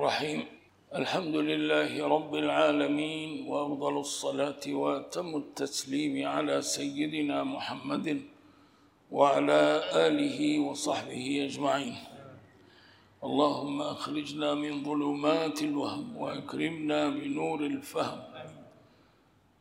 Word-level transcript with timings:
الرحيم. 0.00 0.40
الحمد 1.00 1.36
لله 1.36 2.08
رب 2.08 2.34
العالمين 2.34 3.30
وأفضل 3.48 3.94
الصلاة 4.00 4.64
وأتم 4.82 5.36
التسليم 5.36 6.14
على 6.28 6.62
سيدنا 6.62 7.44
محمد 7.44 8.06
وعلى 9.12 9.60
آله 10.06 10.40
وصحبه 10.58 11.26
أجمعين. 11.48 11.96
اللهم 13.28 13.82
أخرجنا 13.82 14.54
من 14.54 14.72
ظلمات 14.84 15.62
الوهم 15.62 16.16
وأكرمنا 16.16 17.00
بنور 17.08 17.60
الفهم 17.60 18.20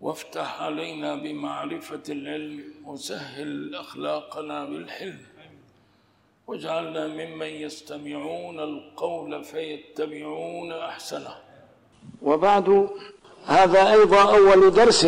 وافتح 0.02 0.62
علينا 0.62 1.16
بمعرفة 1.16 2.05
العلم 2.10 2.63
وسهل 2.85 3.76
أخلاقنا 3.76 4.66
بالحلم. 4.66 5.20
واجعلنا 6.49 7.08
ممن 7.08 7.48
يستمعون 7.48 8.59
القول 8.59 9.44
فيتبعون 9.44 10.71
أحسنه. 10.71 11.35
وبعد 12.21 12.90
هذا 13.45 13.91
أيضا 13.91 14.21
أول 14.21 14.71
درس 14.71 15.05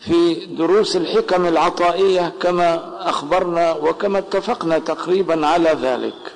في 0.00 0.46
دروس 0.46 0.96
الحكم 0.96 1.46
العطائية 1.46 2.28
كما 2.28 2.70
أخبرنا 3.08 3.72
وكما 3.72 4.18
اتفقنا 4.18 4.78
تقريبا 4.78 5.46
على 5.46 5.70
ذلك. 5.70 6.34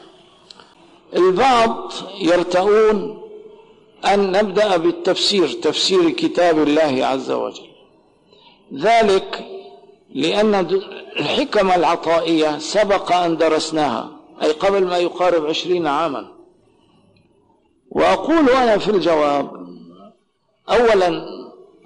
البعض 1.16 1.92
يرتؤون 2.20 3.28
أن 4.04 4.32
نبدأ 4.32 4.76
بالتفسير 4.76 5.48
تفسير 5.48 6.10
كتاب 6.10 6.58
الله 6.58 7.06
عز 7.06 7.30
وجل. 7.30 7.68
ذلك 8.74 9.44
لأن 10.14 10.54
الحكم 11.20 11.70
العطائية 11.70 12.58
سبق 12.58 13.12
أن 13.12 13.36
درسناها 13.36 14.10
أي 14.42 14.52
قبل 14.52 14.84
ما 14.84 14.98
يقارب 14.98 15.46
عشرين 15.46 15.86
عاما. 15.86 16.32
وأقول 17.90 18.50
أنا 18.50 18.78
في 18.78 18.90
الجواب 18.90 19.50
أولا 20.68 21.26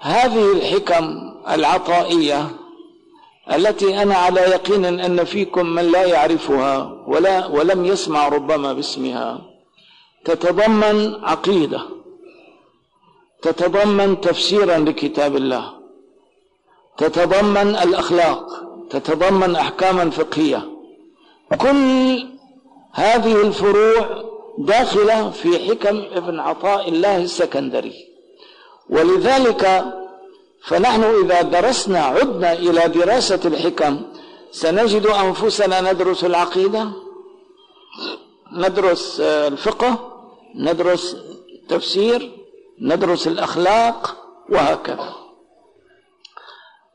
هذه 0.00 0.52
الحكم 0.52 1.18
العطائية 1.50 2.50
التي 3.52 4.02
أنا 4.02 4.14
على 4.14 4.40
يقين 4.40 4.84
أن 4.84 5.24
فيكم 5.24 5.66
من 5.66 5.90
لا 5.90 6.04
يعرفها 6.04 7.04
ولا 7.06 7.46
ولم 7.46 7.84
يسمع 7.84 8.28
ربما 8.28 8.72
باسمها 8.72 9.40
تتضمن 10.24 11.24
عقيدة 11.24 11.80
تتضمن 13.42 14.20
تفسيرا 14.20 14.78
لكتاب 14.78 15.36
الله. 15.36 15.77
تتضمن 16.98 17.76
الأخلاق 17.76 18.46
تتضمن 18.90 19.56
أحكاما 19.56 20.10
فقهية. 20.10 20.68
كل 21.58 22.26
هذه 22.92 23.40
الفروع 23.40 24.24
داخلة 24.58 25.30
في 25.30 25.58
حكم 25.58 26.02
ابن 26.12 26.40
عطاء 26.40 26.88
الله 26.88 27.16
السكندري. 27.16 27.94
ولذلك 28.90 29.84
فنحن 30.64 31.02
إذا 31.24 31.42
درسنا 31.42 32.00
عدنا 32.00 32.52
إلى 32.52 32.88
دراسة 32.88 33.40
الحكم 33.44 34.02
سنجد 34.50 35.06
أنفسنا 35.06 35.92
ندرس 35.92 36.24
العقيدة 36.24 36.88
ندرس 38.52 39.20
الفقه 39.20 40.12
ندرس 40.54 41.16
التفسير 41.62 42.30
ندرس 42.80 43.26
الأخلاق 43.26 44.16
وهكذا. 44.50 45.14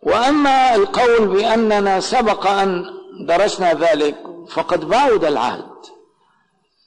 وأما 0.05 0.75
القول 0.75 1.27
بأننا 1.27 1.99
سبق 1.99 2.47
أن 2.47 2.85
درسنا 3.27 3.73
ذلك 3.73 4.15
فقد 4.49 4.89
بعد 4.89 5.25
العهد. 5.25 5.73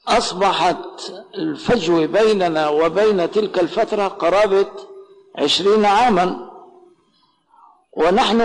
أصبحت 0.09 1.13
الفجوة 1.35 2.07
بيننا 2.07 2.69
وبين 2.69 3.31
تلك 3.31 3.59
الفترة 3.59 4.09
قرابة 4.09 4.67
عشرين 5.39 5.85
عاما. 5.85 6.51
ونحن 7.93 8.39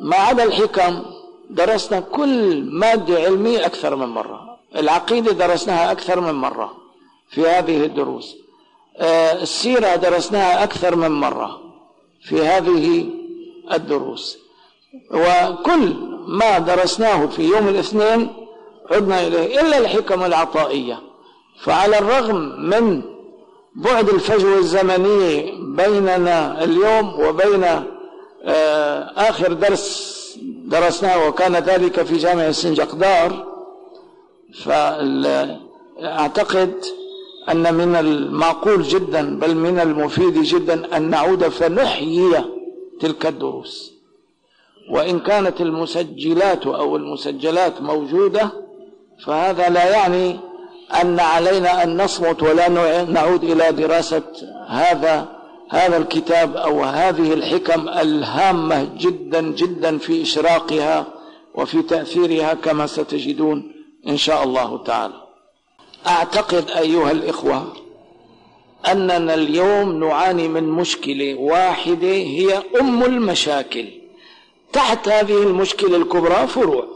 ما 0.00 0.16
عدا 0.16 0.44
الحكم 0.44 1.02
درسنا 1.50 2.00
كل 2.00 2.62
مادة 2.62 3.14
علمية 3.14 3.66
أكثر 3.66 3.96
من 3.96 4.06
مرة. 4.06 4.58
العقيدة 4.76 5.32
درسناها 5.32 5.92
أكثر 5.92 6.20
من 6.20 6.34
مرة 6.34 6.76
في 7.28 7.48
هذه 7.48 7.84
الدروس. 7.84 8.36
السيرة 9.42 9.96
درسناها 9.96 10.64
أكثر 10.64 10.96
من 10.96 11.10
مرة. 11.10 11.65
في 12.28 12.42
هذه 12.42 13.06
الدروس. 13.72 14.38
وكل 15.10 15.94
ما 16.26 16.58
درسناه 16.58 17.26
في 17.26 17.42
يوم 17.42 17.68
الاثنين 17.68 18.32
عدنا 18.90 19.26
إليه 19.26 19.60
إلا 19.60 19.78
الحكم 19.78 20.24
العطائية. 20.24 21.00
فعلى 21.60 21.98
الرغم 21.98 22.36
من 22.70 23.02
بعد 23.74 24.08
الفجوة 24.08 24.58
الزمنية 24.58 25.52
بيننا 25.60 26.64
اليوم 26.64 27.20
وبين 27.20 27.64
آخر 29.16 29.52
درس 29.52 30.16
درسناه 30.64 31.28
وكان 31.28 31.56
ذلك 31.56 32.02
في 32.02 32.16
جامع 32.16 32.46
السنجقدار 32.46 33.46
فأعتقد 36.00 36.74
أن 37.48 37.74
من 37.74 37.96
المعقول 37.96 38.82
جدا 38.82 39.38
بل 39.38 39.54
من 39.54 39.80
المفيد 39.80 40.42
جدا 40.42 40.96
أن 40.96 41.10
نعود 41.10 41.48
فنحيي 41.48 42.44
تلك 43.00 43.26
الدروس. 43.26 43.92
وإن 44.90 45.20
كانت 45.20 45.60
المسجلات 45.60 46.66
أو 46.66 46.96
المسجلات 46.96 47.80
موجودة 47.82 48.50
فهذا 49.24 49.68
لا 49.68 49.90
يعني 49.90 50.36
أن 51.02 51.20
علينا 51.20 51.82
أن 51.82 52.02
نصمت 52.02 52.42
ولا 52.42 52.68
نعود 53.04 53.44
إلى 53.44 53.72
دراسة 53.72 54.22
هذا 54.68 55.28
هذا 55.70 55.96
الكتاب 55.96 56.56
أو 56.56 56.84
هذه 56.84 57.32
الحكم 57.32 57.88
الهامة 57.88 58.88
جدا 58.98 59.40
جدا 59.40 59.98
في 59.98 60.22
إشراقها 60.22 61.06
وفي 61.54 61.82
تأثيرها 61.82 62.54
كما 62.54 62.86
ستجدون 62.86 63.72
إن 64.08 64.16
شاء 64.16 64.44
الله 64.44 64.82
تعالى. 64.84 65.25
أعتقد 66.06 66.70
أيها 66.70 67.10
الإخوة 67.10 67.72
أننا 68.92 69.34
اليوم 69.34 70.04
نعاني 70.04 70.48
من 70.48 70.64
مشكلة 70.64 71.34
واحدة 71.34 72.08
هي 72.08 72.62
أم 72.80 73.02
المشاكل. 73.02 73.88
تحت 74.72 75.08
هذه 75.08 75.42
المشكلة 75.42 75.96
الكبرى 75.96 76.46
فروع. 76.46 76.86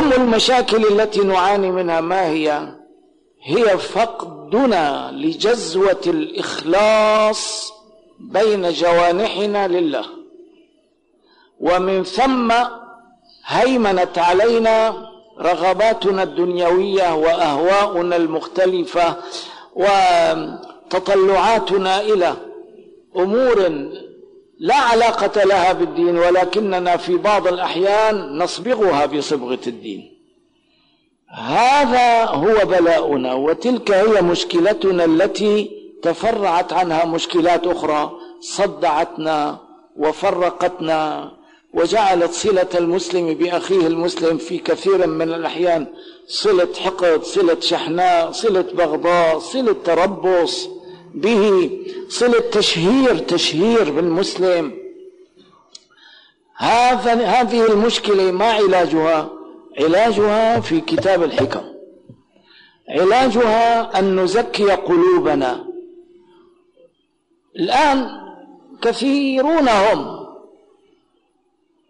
أم 0.00 0.12
المشاكل 0.12 0.86
التي 0.86 1.20
نعاني 1.20 1.70
منها 1.70 2.00
ما 2.00 2.26
هي؟ 2.26 2.74
هي 3.42 3.78
فقدنا 3.78 5.10
لجزوة 5.14 6.00
الإخلاص 6.06 7.72
بين 8.20 8.70
جوانحنا 8.70 9.68
لله. 9.68 10.04
ومن 11.60 12.02
ثم 12.04 12.52
هيمنت 13.46 14.18
علينا 14.18 15.08
رغباتنا 15.40 16.22
الدنيوية 16.22 17.14
وأهواؤنا 17.14 18.16
المختلفة 18.16 19.16
وتطلعاتنا 20.86 22.00
إلى 22.00 22.34
أمور 23.16 23.88
لا 24.58 24.74
علاقة 24.74 25.44
لها 25.44 25.72
بالدين 25.72 26.18
ولكننا 26.18 26.96
في 26.96 27.16
بعض 27.16 27.46
الأحيان 27.46 28.38
نصبغها 28.38 29.06
بصبغة 29.06 29.58
الدين. 29.66 30.12
هذا 31.30 32.24
هو 32.24 32.66
بلاؤنا 32.66 33.34
وتلك 33.34 33.90
هي 33.90 34.22
مشكلتنا 34.22 35.04
التي 35.04 35.70
تفرعت 36.02 36.72
عنها 36.72 37.04
مشكلات 37.04 37.66
أخرى 37.66 38.10
صدعتنا 38.40 39.58
وفرقتنا 39.96 41.30
وجعلت 41.76 42.32
صلة 42.32 42.68
المسلم 42.74 43.34
بأخيه 43.34 43.86
المسلم 43.86 44.38
في 44.38 44.58
كثير 44.58 45.06
من 45.06 45.32
الأحيان. 45.34 45.86
صلة 46.26 46.68
حقد 46.84 47.22
صلة 47.22 47.60
شحناء 47.60 48.32
صلة 48.32 48.60
بغضاء 48.62 49.38
صلة 49.38 49.76
تربص 49.84 50.68
به 51.14 51.70
صلة 52.08 52.40
تشهير 52.52 53.18
تشهير 53.18 53.90
بالمسلم. 53.90 54.74
هذا 56.56 57.14
هذه 57.14 57.66
المشكلة 57.72 58.32
ما 58.32 58.52
علاجها؟ 58.52 59.30
علاجها 59.80 60.60
في 60.60 60.80
كتاب 60.80 61.22
الحكم. 61.22 61.62
علاجها 62.88 63.98
أن 63.98 64.20
نزكي 64.20 64.70
قلوبنا. 64.70 65.64
الآن 67.56 68.08
كثيرون 68.82 69.68
هم 69.68 70.15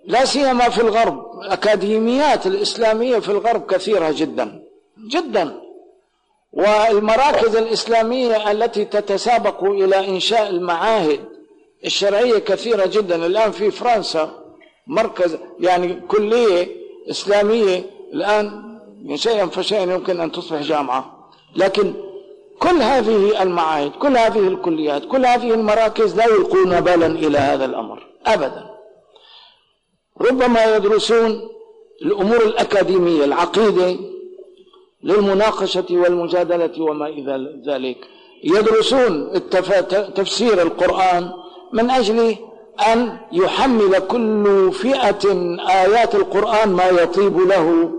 لا 0.06 0.24
سيما 0.24 0.68
في 0.68 0.80
الغرب 0.80 1.40
الأكاديميات 1.44 2.46
الإسلامية 2.46 3.18
في 3.18 3.28
الغرب 3.28 3.66
كثيرة 3.66 4.10
جدا 4.10 4.62
جدا. 5.08 5.60
والمراكز 6.52 7.56
الإسلامية 7.56 8.50
التي 8.50 8.84
تتسابق 8.84 9.64
إلى 9.64 10.08
إنشاء 10.08 10.48
المعاهد 10.50 11.20
الشرعية 11.84 12.38
كثيرة 12.38 12.86
جدا. 12.86 13.26
الآن 13.26 13.50
في 13.50 13.70
فرنسا 13.70 14.30
مركز 14.86 15.36
يعني 15.60 16.00
كلية 16.08 16.68
إسلامية. 17.10 17.86
الآن 18.12 18.62
شيئا 19.14 19.46
فشيئا 19.46 19.82
يمكن 19.82 20.20
أن 20.20 20.32
تصبح 20.32 20.60
جامعة. 20.60 21.30
لكن 21.56 21.94
كل 22.58 22.82
هذه 22.82 23.42
المعاهد 23.42 23.90
كل 23.90 24.16
هذه 24.16 24.48
الكليات 24.48 25.04
كل 25.04 25.26
هذه 25.26 25.54
المراكز 25.54 26.16
لا 26.16 26.24
يلقون 26.24 26.80
بالا 26.80 27.06
إلى 27.06 27.38
هذا 27.38 27.64
الأمر 27.64 28.06
أبدا. 28.26 28.75
ربما 30.20 30.76
يدرسون 30.76 31.48
الأمور 32.02 32.42
الأكاديمية 32.42 33.24
العقيدة 33.24 33.96
للمناقشة 35.02 35.84
والمجادلة 35.90 36.82
وما 36.82 37.06
إلى 37.06 37.62
ذلك. 37.66 37.96
يدرسون 38.44 39.32
تفسير 40.14 40.62
القرآن 40.62 41.30
من 41.72 41.90
أجل 41.90 42.36
أن 42.92 43.18
يحمل 43.32 43.98
كل 43.98 44.70
فئة 44.72 45.32
آيات 45.68 46.14
القرآن 46.14 46.68
ما 46.68 46.88
يطيب 46.88 47.38
له 47.40 47.90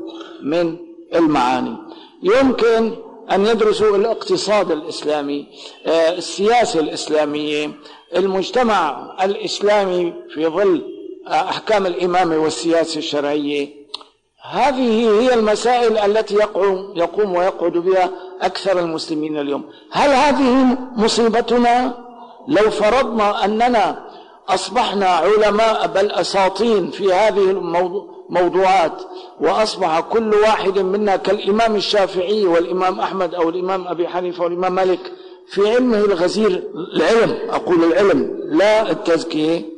من 0.42 0.78
المعاني. 1.16 1.76
يمكن 2.24 2.96
أن 3.32 3.46
يدرسوا 3.46 3.98
الاقتصاد 3.98 4.72
الإسلامي 4.72 5.48
آه، 5.86 6.18
السياسة 6.18 6.80
الإسلامية 6.80 7.72
المجتمع 8.16 9.12
الإسلامي 9.24 10.14
في 10.34 10.48
ظل 10.48 10.97
أحكام 11.32 11.86
الإمامة 11.86 12.38
والسياسة 12.38 12.98
الشرعية. 12.98 13.70
هذه 14.52 15.20
هي 15.22 15.34
المسائل 15.34 15.98
التي 15.98 16.36
يقوم, 16.36 16.94
يقوم 16.96 17.36
ويقعد 17.36 17.72
بها 17.72 18.12
أكثر 18.42 18.80
المسلمين 18.80 19.38
اليوم. 19.38 19.64
هل 19.92 20.10
هذه 20.10 20.78
مصيبتنا؟ 20.96 21.98
لو 22.48 22.70
فرضنا 22.70 23.46
أننا 23.46 24.08
أصبحنا 24.50 25.06
علماء 25.06 25.88
بل 25.88 26.12
أساطين 26.12 26.92
في 26.92 27.14
هذه 27.14 27.52
الموضوعات 28.30 29.02
وأصبح 29.40 30.00
كل 30.00 30.34
واحد 30.36 30.80
منا 30.80 31.16
كالإمام 31.16 31.76
الشافعي 31.76 32.46
والإمام 32.46 33.00
أحمد 33.00 33.36
أو 33.36 33.50
الإمام 33.50 33.88
أبي 33.88 34.08
حنيفة 34.08 34.44
والإمام 34.44 34.76
مالك 34.76 35.12
في 35.48 35.70
علمه 35.76 35.98
الغزير 35.98 36.64
العلم 36.96 37.50
أقول 37.50 37.84
العلم 37.84 38.40
لا 38.44 38.92
التزكية. 38.92 39.77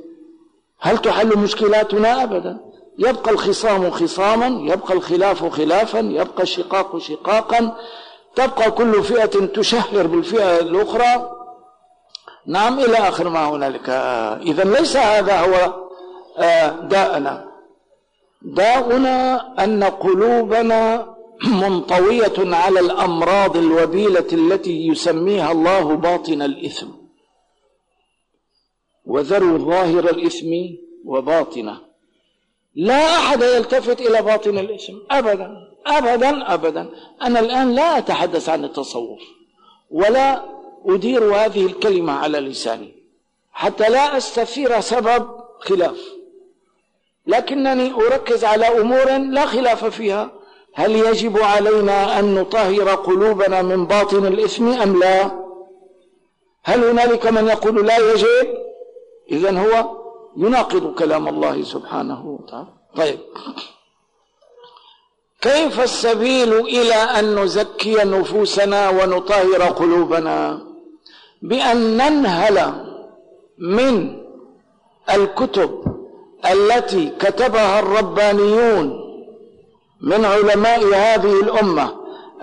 هل 0.80 0.98
تحل 0.98 1.38
مشكلاتنا 1.38 2.24
أبدا؟ 2.24 2.58
يبقى 3.00 3.32
الخصام 3.32 3.92
خصاما 3.92 4.72
يبقى 4.74 4.94
الخلاف 4.94 5.46
خلافا 5.46 6.00
يبقى 6.00 6.44
الشقاق 6.44 6.98
شقاقا. 6.98 7.78
تبقى 8.36 8.72
كل 8.72 9.04
فئة 9.04 9.46
تشهر 9.46 10.08
بالفئة 10.08 10.60
الأخرى. 10.60 11.32
نعم 12.46 12.80
إلى 12.80 12.98
آخر 12.98 13.30
ما 13.30 13.50
هنالك. 13.50 13.90
إذا 14.46 14.64
ليس 14.64 14.98
هذا 14.98 15.40
هو 15.40 15.74
آه، 16.38 16.70
داءنا. 16.70 17.46
داؤنا 18.42 19.46
أن 19.64 19.84
قلوبنا 19.84 21.06
منطوية 21.64 22.56
على 22.56 22.80
الأمراض 22.80 23.58
الوبيلة 23.58 24.28
التي 24.34 24.88
يسميها 24.88 25.52
الله 25.52 25.96
باطن 25.96 26.42
الإثم. 26.42 26.99
وذروا 29.10 29.58
ظاهر 29.58 30.10
الإثم 30.10 30.52
وباطنه. 31.06 31.78
لا 32.76 33.18
أحد 33.18 33.42
يلتفت 33.42 34.02
إلى 34.02 34.22
باطن 34.22 34.58
الإثم. 34.58 34.94
أبدا 35.12 35.50
أبدا 35.88 36.54
أبدا. 36.54 36.90
أنا 37.22 37.40
الآن 37.40 37.76
لا 37.76 37.98
أتحدث 37.98 38.50
عن 38.50 38.64
التصوف 38.64 39.20
ولا 39.92 40.46
أدير 40.86 41.24
هذه 41.36 41.66
الكلمة 41.66 42.14
على 42.14 42.40
لساني 42.40 42.96
حتى 43.52 43.90
لا 43.90 44.18
أستثير 44.18 44.80
سبب 44.80 45.28
خلاف. 45.60 46.00
لكنني 47.28 47.94
أركز 47.94 48.44
على 48.46 48.82
أمور 48.82 49.18
لا 49.18 49.46
خلاف 49.46 49.86
فيها. 49.86 50.32
هل 50.74 50.96
يجب 50.96 51.38
علينا 51.38 52.20
أن 52.20 52.36
نطهر 52.36 52.90
قلوبنا 52.90 53.62
من 53.62 53.86
باطن 53.86 54.26
الإثم 54.26 54.68
أم 54.68 55.00
لا؟ 55.00 55.32
هل 56.64 56.84
هنالك 56.84 57.28
من 57.28 57.48
يقول 57.48 57.88
لا 57.88 57.98
يجب؟ 57.98 58.69
إذا 59.32 59.60
هو 59.60 60.00
يناقض 60.38 60.94
كلام 60.96 61.28
الله 61.28 61.64
سبحانه 61.64 62.26
وتعالى. 62.26 62.68
طيب. 62.96 63.20
كيف 65.42 65.80
السبيل 65.80 66.54
إلى 66.54 66.94
أن 66.94 67.40
نزكي 67.40 67.96
نفوسنا 67.96 68.90
ونطهر 68.90 69.62
قلوبنا؟ 69.64 70.62
بأن 71.42 71.98
ننهل 71.98 72.74
من 73.58 74.20
الكتب 75.16 75.84
التي 76.52 77.10
كتبها 77.20 77.80
الربانيون 77.80 79.00
من 80.02 80.26
علماء 80.26 80.80
هذه 80.96 81.40
الأمة 81.42 81.96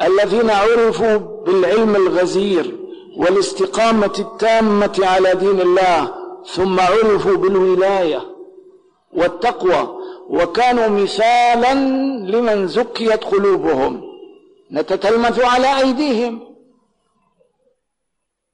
الذين 0.02 0.50
عرفوا 0.50 1.16
بالعلم 1.16 1.96
الغزير 1.96 2.76
والاستقامة 3.16 4.12
التامة 4.18 4.98
على 5.02 5.34
دين 5.34 5.60
الله 5.60 6.25
ثم 6.46 6.80
عرفوا 6.80 7.36
بالولاية 7.36 8.36
والتقوى 9.12 9.98
وكانوا 10.28 10.88
مثالا 10.88 11.74
لمن 12.30 12.66
زكيت 12.66 13.24
قلوبهم. 13.24 14.02
نتتلمذ 14.70 15.42
على 15.42 15.78
أيديهم. 15.78 16.56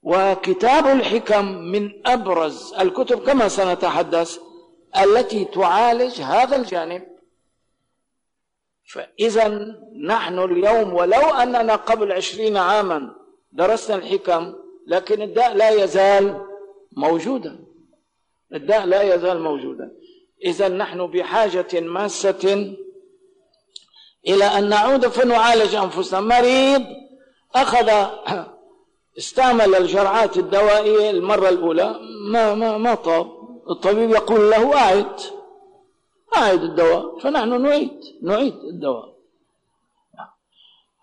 وكتاب 0.03 0.87
الحكم 0.87 1.45
من 1.45 1.91
أبرز 2.05 2.73
الكتب 2.73 3.19
كما 3.19 3.47
سنتحدث 3.47 4.39
التي 5.01 5.45
تعالج 5.45 6.21
هذا 6.21 6.55
الجانب. 6.55 7.03
فإذا 8.93 9.75
نحن 10.05 10.39
اليوم 10.39 10.93
ولو 10.93 11.21
أننا 11.21 11.75
قبل 11.75 12.11
عشرين 12.11 12.57
عاما 12.57 13.15
درسنا 13.51 13.95
الحكم 13.95 14.53
لكن 14.87 15.21
الداء 15.21 15.53
لا 15.53 15.69
يزال 15.69 16.45
موجودا. 16.91 17.72
الداء 18.53 18.85
لا 18.85 19.15
يزال 19.15 19.41
موجودا. 19.41 19.91
إذا 20.45 20.67
نحن 20.67 21.07
بحاجة 21.07 21.81
ماسة 21.81 22.73
إلى 24.27 24.43
أن 24.43 24.69
نعود 24.69 25.07
فنعالج 25.07 25.75
أنفسنا. 25.75 26.19
مريض 26.19 26.85
أخذ 27.55 27.91
استعمل 29.17 29.75
الجرعات 29.75 30.37
الدوائية 30.37 31.09
المرة 31.09 31.49
الأولى. 31.49 31.99
ما 32.31 32.55
ما 32.55 32.77
ما 32.77 32.95
طاب. 32.95 33.31
الطبيب 33.69 34.11
يقول 34.11 34.51
له 34.51 34.77
أعد. 34.77 35.19
أعد 36.37 36.63
الدواء. 36.63 37.19
فنحن 37.19 37.61
نعيد 37.61 37.99
نعيد 38.21 38.55
الدواء. 38.55 39.13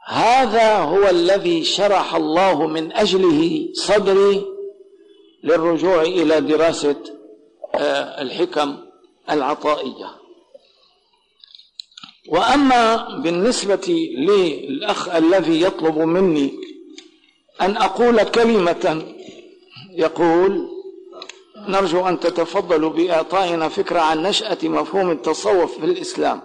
هذا 0.06 0.78
هو 0.78 1.08
الذي 1.08 1.64
شرح 1.64 2.14
الله 2.14 2.66
من 2.66 2.92
أجله 2.92 3.68
صدري 3.72 4.46
للرجوع 5.44 6.02
إلى 6.02 6.40
دراسة 6.40 7.19
الحكم 7.74 8.76
العطائية. 9.30 10.10
وأما 12.28 13.08
بالنسبة 13.18 14.08
للأخ 14.18 15.08
الذي 15.08 15.62
يطلب 15.62 15.98
مني 15.98 16.54
أن 17.60 17.76
أقول 17.76 18.22
كلمة 18.22 19.02
يقول 19.92 20.68
نرجو 21.56 22.08
أن 22.08 22.20
تتفضلوا 22.20 22.90
بإعطائنا 22.90 23.68
فكرة 23.68 24.00
عن 24.00 24.22
نشأة 24.22 24.58
مفهوم 24.62 25.10
التصوف 25.10 25.78
في 25.78 25.84
الإسلام 25.86 26.42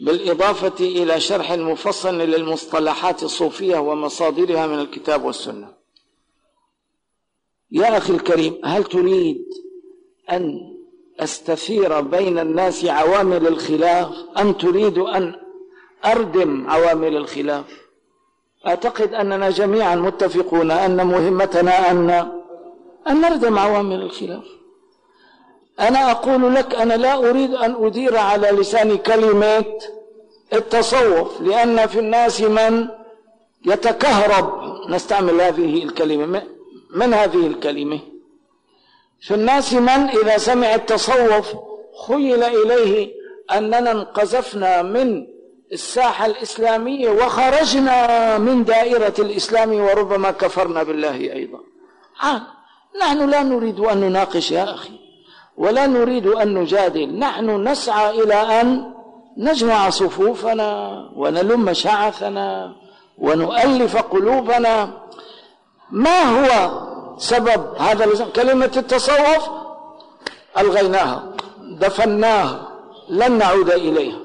بالإضافة 0.00 0.84
إلى 0.84 1.20
شرح 1.20 1.52
مفصل 1.52 2.18
للمصطلحات 2.18 3.22
الصوفية 3.22 3.78
ومصادرها 3.78 4.66
من 4.66 4.78
الكتاب 4.78 5.24
والسنة. 5.24 5.72
يا 7.70 7.98
أخي 7.98 8.12
الكريم 8.12 8.60
هل 8.64 8.84
تريد 8.84 9.44
أن 10.32 10.76
أستثير 11.20 12.00
بين 12.00 12.38
الناس 12.38 12.84
عوامل 12.84 13.46
الخلاف؟ 13.46 14.08
أم 14.40 14.52
تريد 14.52 14.98
أن 14.98 15.34
أردم 16.04 16.70
عوامل 16.70 17.16
الخلاف؟ 17.16 17.64
أعتقد 18.66 19.14
أننا 19.14 19.50
جميعا 19.50 19.94
متفقون 19.94 20.70
أن 20.70 21.06
مهمتنا 21.06 21.90
أن 21.90 22.10
أن 23.08 23.20
نردم 23.20 23.58
عوامل 23.58 24.02
الخلاف. 24.02 24.44
أنا 25.80 26.10
أقول 26.10 26.54
لك 26.54 26.74
أنا 26.74 26.94
لا 26.94 27.30
أريد 27.30 27.54
أن 27.54 27.84
أدير 27.84 28.16
على 28.16 28.50
لساني 28.50 28.96
كلمة 28.96 29.64
التصوف 30.52 31.40
لأن 31.40 31.86
في 31.86 31.98
الناس 31.98 32.40
من 32.40 32.88
يتكهرب. 33.66 34.60
نستعمل 34.90 35.40
هذه 35.40 35.82
الكلمة. 35.84 36.42
من 36.94 37.14
هذه 37.14 37.46
الكلمة؟ 37.46 38.00
في 39.20 39.34
الناس 39.34 39.72
من 39.72 39.88
إذا 39.88 40.38
سمع 40.38 40.74
التصوف 40.74 41.54
خيل 42.08 42.42
إليه 42.42 43.12
أننا 43.52 43.90
انقذفنا 43.90 44.82
من 44.82 45.26
الساحة 45.72 46.26
الإسلامية 46.26 47.10
وخرجنا 47.10 48.38
من 48.38 48.64
دائرة 48.64 49.14
الإسلام 49.18 49.74
وربما 49.74 50.30
كفرنا 50.30 50.82
بالله 50.82 51.16
أيضا. 51.16 51.58
عاد 52.20 52.42
نحن 53.00 53.30
لا 53.30 53.42
نريد 53.42 53.80
أن 53.80 54.00
نناقش 54.00 54.50
يا 54.50 54.74
أخي 54.74 55.00
ولا 55.56 55.86
نريد 55.86 56.26
أن 56.26 56.54
نجادل 56.54 57.18
نحن 57.18 57.68
نسعى 57.68 58.22
إلى 58.22 58.34
أن 58.34 58.94
نجمع 59.36 59.90
صفوفنا 59.90 60.70
ونلم 61.16 61.72
شعثنا 61.72 62.72
ونؤلف 63.18 63.96
قلوبنا. 63.96 65.00
ما 65.90 66.22
هو 66.22 66.89
سبب 67.20 67.74
هذا 67.78 68.24
كلمة 68.24 68.72
التصوف 68.76 69.48
ألغيناها 70.58 71.32
دفناها 71.58 72.68
لن 73.08 73.38
نعود 73.38 73.70
إليها. 73.70 74.18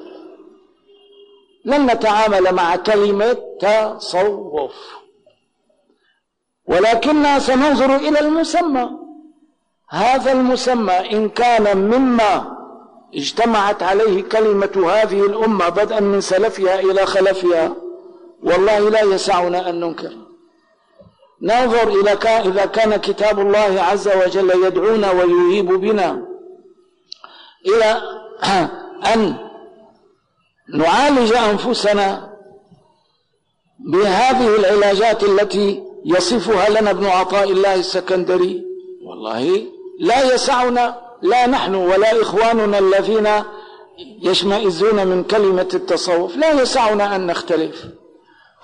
لن 1.66 1.86
نتعامل 1.86 2.52
مع 2.52 2.76
كلمة 2.76 3.38
تصوف. 3.62 4.76
ولكننا 6.68 7.40
سننظر 7.40 7.96
إلى 7.96 8.20
المسمى. 8.20 8.90
هذا 9.90 10.32
المسمى 10.32 10.94
إن 10.94 11.30
كان 11.30 11.78
مما 11.78 12.58
اجتمعت 13.16 13.84
عليه 13.84 14.24
كلمة 14.24 14.92
هذه 14.92 15.26
الأمة 15.26 15.70
بدءا 15.70 16.00
من 16.00 16.22
سلفها 16.22 16.80
إلى 16.80 17.06
خلفها 17.06 17.76
والله 18.44 18.90
لا 18.90 19.02
يسعنا 19.02 19.70
أن 19.70 19.80
ننكر. 19.80 20.12
ننظر 21.42 22.02
إذا 22.46 22.66
كان 22.66 22.96
كتاب 22.96 23.40
الله 23.40 23.82
عز 23.82 24.08
وجل 24.08 24.66
يدعونا 24.66 25.12
ويهيب 25.12 25.68
بنا 25.68 26.26
إلى 27.66 28.02
أن 29.14 29.36
نعالج 30.74 31.34
أنفسنا 31.34 32.36
بهذه 33.80 34.56
العلاجات 34.56 35.24
التي 35.24 35.84
يصفها 36.06 36.70
لنا 36.70 36.92
ابن 36.92 37.06
عطاء 37.06 37.52
الله 37.52 37.76
السكندري. 37.76 38.64
والله 39.04 39.66
لا 40.00 40.34
يسعنا 40.34 41.02
لا 41.22 41.48
نحن 41.48 41.76
ولا 41.76 42.22
إخواننا 42.22 42.80
الذين 42.80 43.30
يشمئزون 44.22 45.08
من 45.08 45.24
كلمة 45.24 45.70
التصوف 45.74 46.38
لا 46.38 46.62
يسعنا 46.62 47.16
أن 47.16 47.28
نختلف. 47.28 47.86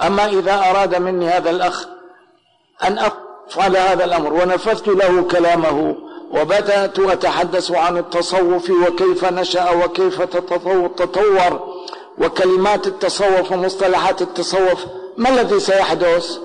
أما 0.02 0.26
إذا 0.26 0.54
أراد 0.54 0.96
مني 0.96 1.28
هذا 1.28 1.50
الأخ 1.50 1.88
أن 2.84 3.00
أفعل 3.00 3.78
هذا 3.78 4.06
الأمر 4.06 4.34
ونفذت 4.34 4.88
له 4.88 5.22
كلامه 5.22 5.96
وبدأت 6.32 7.00
أتحدث 7.00 7.72
عن 7.72 7.98
التصوف 7.98 8.70
وكيف 8.70 9.26
نشأ 9.26 9.72
وكيف 9.72 10.22
تطور 10.22 11.74
وكلمات 12.18 12.88
التصوف 12.88 13.52
ومصطلحات 13.52 14.22
التصوف. 14.22 14.86
ما 15.18 15.30
الذي 15.30 15.60
سيحدث؟ 15.60 16.38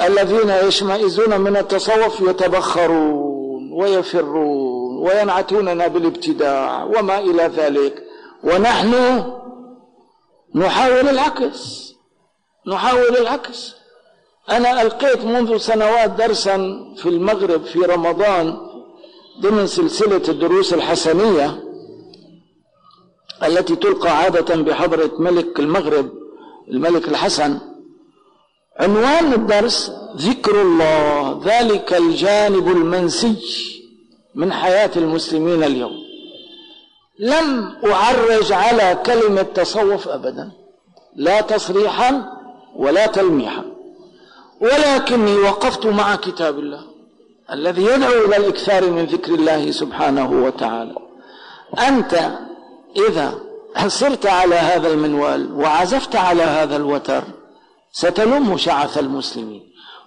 الذين 0.00 0.50
يشمئزون 0.50 1.40
من 1.40 1.56
التصوف 1.56 2.20
يتبخرون 2.20 3.72
ويفرون 3.72 4.98
وينعتوننا 4.98 5.86
بالابتداع 5.86 6.84
وما 6.84 7.18
إلى 7.18 7.42
ذلك. 7.42 8.02
ونحن 8.44 9.24
نحاول 10.54 11.08
العكس 11.08 11.92
نحاول 12.66 13.16
العكس. 13.16 13.75
أنا 14.50 14.82
ألقيت 14.82 15.24
منذ 15.24 15.56
سنوات 15.56 16.10
درسا 16.10 16.56
في 16.96 17.08
المغرب 17.08 17.64
في 17.64 17.78
رمضان 17.78 18.56
ضمن 19.40 19.66
سلسلة 19.66 20.22
الدروس 20.28 20.74
الحسنية 20.74 21.62
التي 23.42 23.76
تلقى 23.76 24.18
عادة 24.18 24.56
بحضرة 24.56 25.10
ملك 25.18 25.60
المغرب 25.60 26.10
الملك 26.70 27.08
الحسن. 27.08 27.58
عنوان 28.80 29.32
الدرس 29.32 29.92
ذكر 30.16 30.62
الله 30.62 31.40
ذلك 31.44 31.94
الجانب 31.94 32.68
المنسي 32.68 33.36
من 34.34 34.52
حياة 34.52 34.90
المسلمين 34.96 35.64
اليوم. 35.64 35.92
لم 37.18 37.76
أعرج 37.84 38.52
على 38.52 39.02
كلمة 39.06 39.42
تصوف 39.42 40.08
أبدا 40.08 40.50
لا 41.16 41.40
تصريحا 41.40 42.32
ولا 42.76 43.06
تلميحا. 43.06 43.75
ولكني 44.60 45.34
وقفت 45.36 45.86
مع 45.86 46.16
كتاب 46.16 46.58
الله 46.58 46.80
الذي 47.52 47.82
يدعو 47.84 48.24
إلى 48.24 48.36
الإكثار 48.36 48.90
من 48.90 49.04
ذكر 49.04 49.34
الله 49.34 49.70
سبحانه 49.70 50.30
وتعالى. 50.44 50.94
أنت 51.88 52.30
إذا 53.08 53.34
صرت 53.86 54.26
على 54.26 54.54
هذا 54.54 54.88
المنوال 54.88 55.52
وعزفت 55.52 56.16
على 56.16 56.42
هذا 56.42 56.76
الوتر 56.76 57.24
ستلم 57.92 58.56
شعث 58.56 58.98
المسلمين 58.98 59.62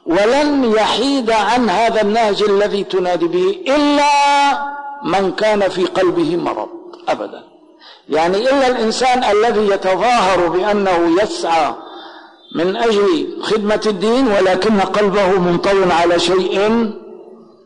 ولن 0.06 0.64
يحيد 0.64 1.32
عن 1.32 1.70
هذا 1.70 2.02
النهج 2.02 2.44
الذي 2.44 2.84
تنادي 2.84 3.28
به 3.28 3.64
إلا 3.76 4.12
من 5.04 5.32
كان 5.32 5.70
في 5.70 5.86
قلبه 5.86 6.36
مرض 6.36 6.70
أبدا. 7.10 7.44
يعني 8.10 8.38
إلا 8.38 8.68
الإنسان 8.68 9.24
الذي 9.24 9.74
يتظاهر 9.74 10.48
بأنه 10.48 11.22
يسعى 11.24 11.74
من 12.56 12.76
أجل 12.76 13.38
خدمة 13.42 13.82
الدين 13.86 14.28
ولكن 14.28 14.80
قلبه 14.80 15.40
منطوي 15.40 15.92
على 15.92 16.20
شيء 16.20 16.92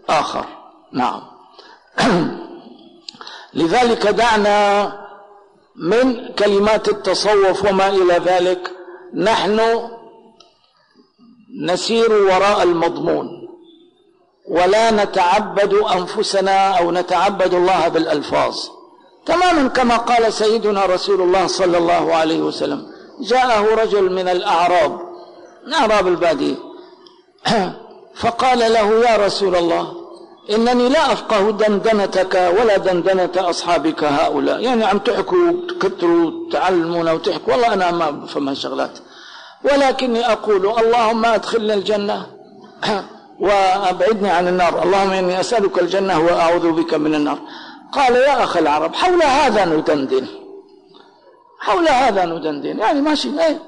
آخر. 0.09 0.45
نعم. 0.93 1.21
لذلك 3.53 4.07
دعنا 4.07 4.87
من 5.75 6.33
كلمات 6.33 6.89
التصوف 6.89 7.65
وما 7.65 7.89
إلى 7.89 8.13
ذلك 8.13 8.71
نحن 9.13 9.61
نسير 11.61 12.13
وراء 12.13 12.63
المضمون 12.63 13.27
ولا 14.49 14.91
نتعبد 14.91 15.73
أنفسنا 15.73 16.77
أو 16.77 16.91
نتعبد 16.91 17.53
الله 17.53 17.87
بالألفاظ. 17.87 18.57
تماما 19.25 19.67
كما 19.67 19.97
قال 19.97 20.33
سيدنا 20.33 20.85
رسول 20.85 21.21
الله 21.21 21.47
صلى 21.47 21.77
الله 21.77 22.15
عليه 22.15 22.41
وسلم. 22.41 22.92
جاءه 23.19 23.75
رجل 23.75 24.11
من 24.11 24.27
الأعراب 24.27 24.99
من 25.67 25.73
أعراب 25.73 26.07
البادية. 26.07 26.55
فقال 28.21 28.59
له 28.59 29.09
يا 29.09 29.25
رسول 29.25 29.55
الله 29.55 29.93
إنني 30.49 30.89
لا 30.89 31.13
أفقه 31.13 31.51
دندنتك 31.51 32.53
ولا 32.59 32.77
دندنة 32.77 33.31
أصحابك 33.37 34.03
هؤلاء. 34.03 34.59
يعني 34.59 34.85
عم 34.85 34.99
تحكوا 34.99 35.51
تكتروا 35.69 36.31
تعلمونا 36.51 37.11
وتحكوا. 37.13 37.53
والله 37.53 37.73
أنا 37.73 37.91
ما 37.91 38.09
بفهم 38.09 38.49
هالشغلات. 38.49 38.99
ولكني 39.63 40.31
أقول 40.31 40.65
اللهم 40.79 41.25
أدخلني 41.25 41.73
الجنة 41.73 42.27
وأبعدني 43.45 44.29
عن 44.29 44.47
النار. 44.47 44.83
اللهم 44.83 45.11
إني 45.11 45.39
أسألك 45.39 45.79
الجنة 45.81 46.19
وأعوذ 46.19 46.71
بك 46.71 46.93
من 46.93 47.15
النار. 47.15 47.39
قال 47.91 48.15
يا 48.15 48.43
أخ 48.43 48.57
العرب 48.57 48.95
حول 48.95 49.23
هذا 49.23 49.65
ندندن 49.65 50.27
حول 51.65 51.87
هذا 51.87 52.25
ندندن 52.25 52.79
يعني 52.79 53.01
ماشي 53.01 53.29
إيه 53.39 53.59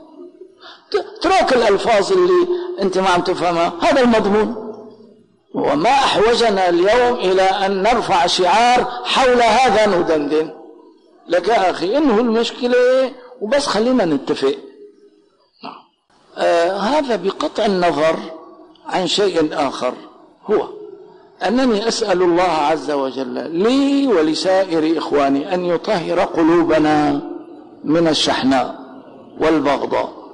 اترك 0.95 1.53
الألفاظ 1.53 2.11
اللي 2.11 2.47
أنت 2.81 2.97
ما 2.97 3.09
عم 3.09 3.21
تفهمها. 3.21 3.73
هذا 3.81 4.01
المضمون. 4.01 4.55
وما 5.53 5.89
أحوجنا 5.89 6.69
اليوم 6.69 7.15
إلى 7.15 7.41
أن 7.41 7.83
نرفع 7.83 8.25
شعار 8.25 8.85
حول 9.03 9.41
هذا 9.41 9.85
ندندن 9.85 10.49
لك 11.27 11.47
يا 11.47 11.69
أخي 11.71 11.97
إنه 11.97 12.19
المشكلة 12.19 13.11
وبس 13.41 13.65
خلينا 13.67 14.05
نتفق. 14.05 14.55
آه 16.37 16.77
هذا 16.77 17.15
بقطع 17.15 17.65
النظر 17.65 18.15
عن 18.85 19.07
شيء 19.07 19.49
آخر. 19.67 19.93
هو 20.45 20.67
أنني 21.47 21.87
أسأل 21.87 22.21
الله 22.21 22.43
عز 22.43 22.91
وجل 22.91 23.51
لي 23.51 24.07
ولسائر 24.07 24.97
إخواني 24.97 25.53
أن 25.53 25.65
يطهر 25.65 26.19
قلوبنا 26.19 27.21
من 27.85 28.07
الشحناء 28.07 28.75
والبغضاء. 29.39 30.25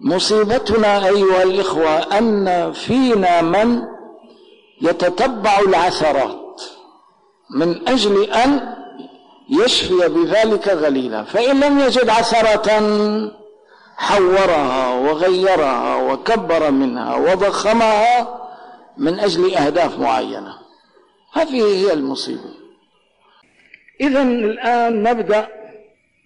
مصيبتنا 0.00 1.06
أيها 1.06 1.42
الإخوة 1.42 2.18
أن 2.18 2.72
فينا 2.72 3.42
من 3.42 3.82
يتتبع 4.82 5.58
العثرات 5.58 6.62
من 7.50 7.88
أجل 7.88 8.30
أن 8.30 8.74
يشفي 9.50 10.08
بذلك 10.08 10.68
غليلا 10.68 11.24
فإن 11.24 11.60
لم 11.60 11.78
يجد 11.78 12.08
عثرة 12.08 12.70
حورها 13.96 14.94
وغيرها 14.94 16.12
وكبر 16.12 16.70
منها 16.70 17.16
وضخمها 17.16 18.38
من 18.96 19.20
أجل 19.20 19.54
أهداف 19.54 19.98
معينة. 19.98 20.54
هذه 21.32 21.62
هي 21.62 21.92
المصيبة. 21.92 22.57
إذا 24.00 24.22
الآن 24.22 25.02
نبدأ 25.02 25.48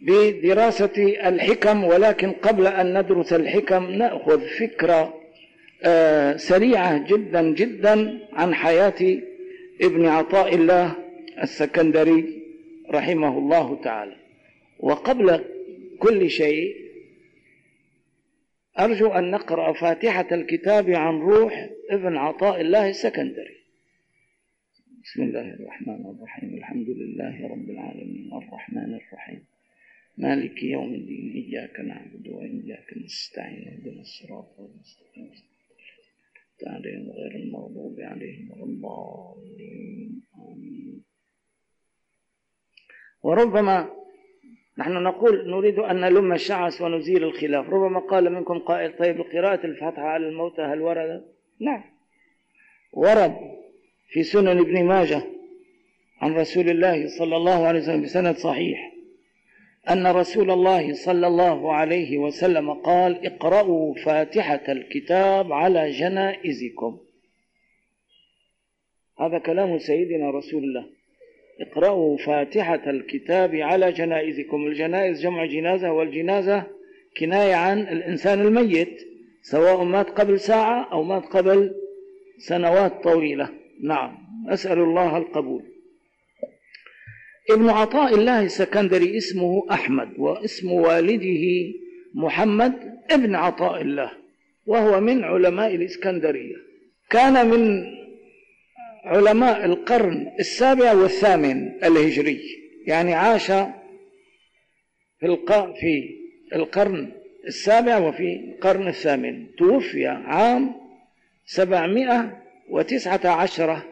بدراسة 0.02 1.28
الحكم 1.28 1.84
ولكن 1.84 2.30
قبل 2.32 2.66
أن 2.66 2.98
ندرس 2.98 3.32
الحكم 3.32 3.90
نأخذ 3.90 4.40
فكرة 4.40 5.14
آه، 5.84 6.36
سريعة 6.36 7.06
جدا 7.06 7.42
جدا 7.42 8.18
عن 8.32 8.54
حياة 8.54 9.18
ابن 9.82 10.06
عطاء 10.06 10.54
الله 10.54 10.96
السكندري 11.42 12.42
رحمه 12.90 13.38
الله 13.38 13.80
تعالى. 13.84 14.16
وقبل 14.78 15.44
كل 15.98 16.30
شيء 16.30 16.76
أرجو 18.78 19.08
أن 19.08 19.30
نقرأ 19.30 19.72
فاتحة 19.72 20.26
الكتاب 20.32 20.90
عن 20.90 21.20
روح 21.20 21.68
ابن 21.90 22.16
عطاء 22.16 22.60
الله 22.60 22.88
السكندري. 22.88 23.61
بسم 25.04 25.22
الله 25.22 25.54
الرحمن 25.54 26.06
الرحيم. 26.06 26.54
الحمد 26.54 26.88
لله 26.88 27.48
رب 27.48 27.70
العالمين. 27.70 28.30
الرحمن 28.32 28.94
الرحيم. 28.94 29.44
مالك 30.18 30.62
يوم 30.62 30.94
الدين. 30.94 31.32
إياك 31.32 31.80
نعبد 31.80 32.28
وإياك 32.28 32.98
نستعين. 33.04 33.68
اهدنا 33.68 34.00
الصراط 34.00 34.60
المستقيم. 34.60 35.30
عليهم 36.66 37.10
غير 37.10 37.36
المغضوب 37.36 38.00
عليهم 38.00 38.50
ولا 38.50 38.70
آمين. 40.38 41.02
وربما 43.22 43.90
نحن 44.78 44.92
نقول 44.92 45.50
نريد 45.50 45.78
أن 45.78 46.00
نلم 46.00 46.32
الشعث 46.32 46.82
ونزيل 46.82 47.24
الخلاف. 47.24 47.68
ربما 47.68 48.00
قال 48.00 48.32
منكم 48.32 48.58
قائل 48.58 48.96
طيب 48.96 49.20
قراءة 49.20 49.66
الفاتحة 49.66 50.02
على 50.02 50.28
الموتى 50.28 50.62
هل 50.62 50.80
ورد؟ 50.80 51.24
نعم. 51.60 51.84
ورد. 52.92 53.61
في 54.12 54.22
سنن 54.22 54.58
ابن 54.58 54.84
ماجه 54.84 55.22
عن 56.20 56.34
رسول 56.34 56.68
الله 56.68 57.08
صلى 57.18 57.36
الله 57.36 57.66
عليه 57.66 57.80
وسلم 57.80 58.02
بسند 58.02 58.36
صحيح 58.36 58.92
أن 59.90 60.06
رسول 60.06 60.50
الله 60.50 60.94
صلى 60.94 61.26
الله 61.26 61.72
عليه 61.72 62.18
وسلم 62.18 62.72
قال 62.72 63.26
اقرأوا 63.26 63.94
فاتحة 63.94 64.62
الكتاب 64.68 65.52
على 65.52 65.90
جنائزكم. 65.90 66.98
هذا 69.18 69.38
كلام 69.38 69.78
سيدنا 69.78 70.30
رسول 70.30 70.64
الله. 70.64 70.86
اقرأوا 71.60 72.16
فاتحة 72.16 72.90
الكتاب 72.90 73.54
على 73.54 73.92
جنائزكم. 73.92 74.66
الجنائز 74.66 75.22
جمع 75.22 75.46
جنازة 75.46 75.92
والجنازة 75.92 76.66
كناية 77.18 77.54
عن 77.54 77.80
الإنسان 77.80 78.40
الميت 78.40 79.00
سواء 79.42 79.84
مات 79.84 80.10
قبل 80.10 80.40
ساعة 80.40 80.92
أو 80.92 81.02
مات 81.02 81.24
قبل 81.24 81.74
سنوات 82.38 83.02
طويلة. 83.04 83.61
نعم. 83.82 84.18
أسأل 84.48 84.78
الله 84.78 85.16
القبول. 85.16 85.62
ابن 87.50 87.68
عطاء 87.68 88.14
الله 88.14 88.42
السكندري 88.42 89.16
اسمه 89.16 89.66
أحمد 89.70 90.08
واسم 90.18 90.72
والده 90.72 91.72
محمد 92.14 92.74
ابن 93.10 93.34
عطاء 93.34 93.82
الله 93.82 94.10
وهو 94.66 95.00
من 95.00 95.24
علماء 95.24 95.74
الإسكندرية. 95.74 96.56
كان 97.10 97.46
من 97.46 97.84
علماء 99.04 99.64
القرن 99.64 100.26
السابع 100.40 100.92
والثامن 100.92 101.84
الهجري 101.84 102.40
يعني 102.86 103.14
عاش 103.14 103.46
في 105.20 105.36
في 105.80 106.18
القرن 106.54 107.12
السابع 107.46 107.98
وفي 107.98 108.34
القرن 108.34 108.88
الثامن. 108.88 109.54
توفي 109.56 110.06
عام 110.06 110.74
سبعمائة 111.46 112.41
وتسعة 112.72 113.26
عشرة 113.26 113.84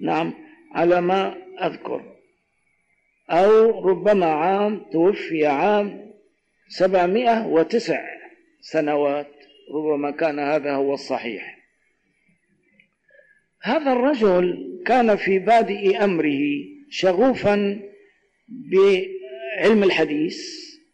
نعم 0.00 0.34
على 0.72 1.00
ما 1.00 1.34
أذكر. 1.62 2.02
أو 3.30 3.80
ربما 3.88 4.26
عام 4.26 4.86
توفي 4.92 5.46
عام 5.46 6.12
سبعمائة 6.68 7.46
وتسع 7.46 8.04
سنوات 8.60 9.30
ربما 9.74 10.10
كان 10.10 10.38
هذا 10.38 10.74
هو 10.74 10.94
الصحيح. 10.94 11.58
هذا 13.62 13.92
الرجل 13.92 14.74
كان 14.86 15.16
في 15.16 15.38
بادئ 15.38 16.04
أمره 16.04 16.40
شغوفا 16.90 17.80
بعلم 18.48 19.82
الحديث 19.82 20.38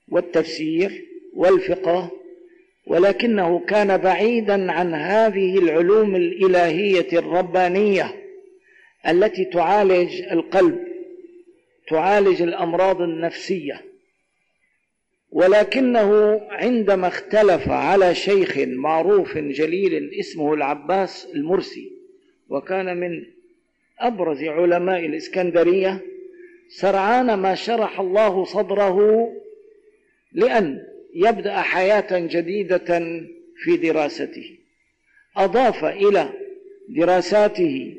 والتفسير 0.09 1.05
والفقه 1.35 2.20
ولكنه 2.91 3.59
كان 3.59 3.97
بعيدا 3.97 4.73
عن 4.73 4.95
هذه 4.95 5.59
العلوم 5.59 6.17
الإلهية 6.17 7.19
الربانية 7.19 8.15
التي 9.09 9.45
تعالج 9.45 10.23
القلب 10.23 10.79
تعالج 11.89 12.43
الأمراض 12.43 13.01
النفسية. 13.01 13.85
ولكنه 15.31 16.41
عندما 16.51 17.09
اختلف 17.09 17.69
على 17.69 18.15
شيخ 18.15 18.59
معروف 18.59 19.39
جليل 19.39 20.11
اسمه 20.21 20.55
العباس 20.55 21.29
المرسي 21.35 21.93
وكان 22.49 22.97
من 22.97 23.25
أبرز 23.99 24.43
علماء 24.43 25.07
الإسكندرية 25.07 26.01
سرعان 26.69 27.35
ما 27.35 27.55
شرح 27.55 28.01
الله 28.01 28.45
صدره 28.45 29.29
لأن 30.33 30.90
يبدأ 31.15 31.57
حياة 31.57 32.07
جديدة 32.11 33.01
في 33.65 33.77
دراسته. 33.77 34.57
أضاف 35.37 35.85
إلى 35.85 36.29
دراساته 36.89 37.95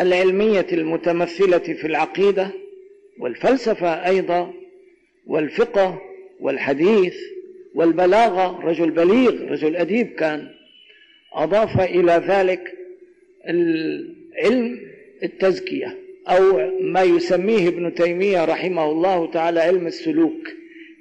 العلمية 0.00 0.66
المتمثلة 0.72 1.58
في 1.58 1.86
العقيدة 1.86 2.50
والفلسفة 3.18 4.06
أيضا 4.06 4.54
والفقه 5.26 6.00
والحديث 6.40 7.16
والبلاغة. 7.74 8.60
رجل 8.64 8.90
بليغ 8.90 9.44
رجل 9.50 9.76
أديب 9.76 10.06
كان. 10.06 10.48
أضاف 11.32 11.80
إلى 11.80 12.24
ذلك 12.28 12.74
العلم 13.48 14.80
التزكية 15.22 15.98
أو 16.28 16.70
ما 16.80 17.02
يسميه 17.02 17.68
ابن 17.68 17.94
تيمية 17.94 18.44
رحمه 18.44 18.90
الله 18.90 19.30
تعالى 19.30 19.60
علم 19.60 19.86
السلوك. 19.86 20.48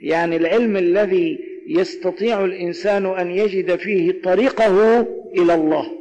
يعني 0.02 0.36
العلم 0.36 0.78
الذي 0.78 1.53
يستطيع 1.67 2.45
الإنسان 2.45 3.06
أن 3.06 3.32
يجد 3.32 3.76
فيه 3.76 4.21
طريقه 4.21 5.02
إلى 5.38 5.54
الله 5.54 5.91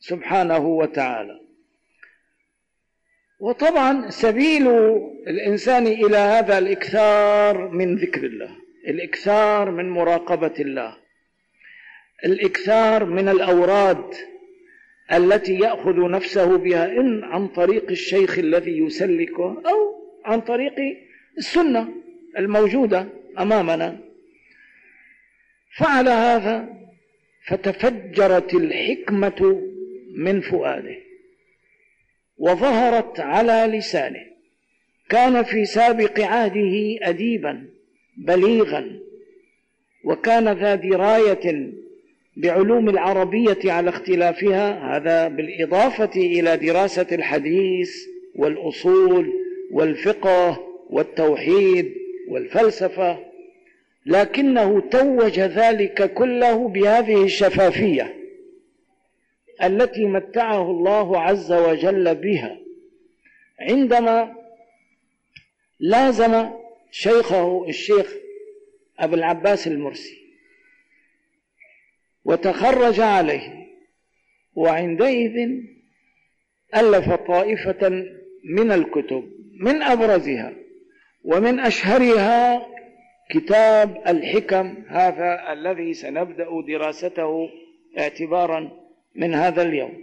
سبحانه 0.00 0.66
وتعالى. 0.66 1.40
وطبعا 3.40 4.10
سبيل 4.10 4.68
الإنسان 5.26 5.86
إلى 5.86 6.16
هذا 6.16 6.58
الإكثار 6.58 7.68
من 7.68 7.96
ذكر 7.96 8.26
الله 8.26 8.50
الإكثار 8.88 9.70
من 9.70 9.90
مراقبة 9.90 10.54
الله 10.60 10.96
الإكثار 12.24 13.04
من 13.04 13.28
الأوراد 13.28 14.14
التي 15.12 15.54
يأخذ 15.54 16.10
نفسه 16.10 16.56
بها 16.56 16.86
إن 16.86 17.24
عن 17.24 17.48
طريق 17.48 17.90
الشيخ 17.90 18.38
الذي 18.38 18.78
يسلكه 18.78 19.62
أو 19.66 20.02
عن 20.24 20.40
طريق 20.40 20.74
السنة 21.38 21.88
الموجودة 22.38 23.06
أمامنا. 23.38 23.98
فعل 25.76 26.08
هذا 26.08 26.68
فتفجرت 27.46 28.54
الحكمة 28.54 29.62
من 30.16 30.40
فؤاده 30.40 30.96
وظهرت 32.38 33.20
على 33.20 33.78
لسانه. 33.78 34.32
كان 35.08 35.42
في 35.42 35.64
سابق 35.64 36.20
عهده 36.20 36.98
أديبا 37.02 37.66
بليغا 38.16 39.00
وكان 40.04 40.48
ذا 40.48 40.74
دراية 40.74 41.72
بعلوم 42.36 42.88
العربية 42.88 43.72
على 43.72 43.90
اختلافها 43.90 44.96
هذا 44.96 45.28
بالإضافة 45.28 46.10
إلى 46.16 46.56
دراسة 46.56 47.06
الحديث 47.12 47.90
والأصول 48.34 49.32
والفقه 49.70 50.60
والتوحيد 50.90 51.94
والفلسفة 52.28 53.31
لكنه 54.06 54.80
توج 54.80 55.40
ذلك 55.40 56.14
كله 56.14 56.68
بهذه 56.68 57.24
الشفافية 57.24 58.14
التي 59.62 60.04
متعه 60.06 60.70
الله 60.70 61.20
عز 61.20 61.52
وجل 61.52 62.14
بها. 62.14 62.58
عندما 63.60 64.34
لازم 65.80 66.50
شيخه 66.90 67.68
الشيخ 67.68 68.14
أبو 68.98 69.14
العباس 69.14 69.66
المرسي 69.66 70.22
وتخرج 72.24 73.00
عليه 73.00 73.66
وعندئذ 74.54 75.48
ألف 76.76 77.12
طائفة 77.14 77.88
من 78.44 78.72
الكتب 78.72 79.32
من 79.60 79.82
أبرزها 79.82 80.52
ومن 81.24 81.60
أشهرها 81.60 82.66
كتاب 83.32 84.02
الحكم 84.06 84.74
هذا 84.88 85.52
الذي 85.52 85.94
سنبدأ 85.94 86.46
دراسته 86.68 87.50
اعتبارا 87.98 88.70
من 89.14 89.34
هذا 89.34 89.62
اليوم. 89.62 90.02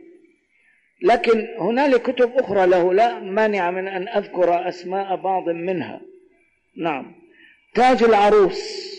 لكن 1.02 1.48
هنالك 1.60 2.02
كتب 2.02 2.32
أخرى 2.36 2.68
له 2.68 2.94
لا 2.94 3.20
مانع 3.20 3.72
من 3.72 3.88
أن 3.88 4.08
أذكر 4.08 4.70
أسماء 4.70 5.16
بعض 5.16 5.50
منها. 5.50 6.02
نعم. 6.78 7.16
تاج 7.74 8.04
العروس 8.04 8.90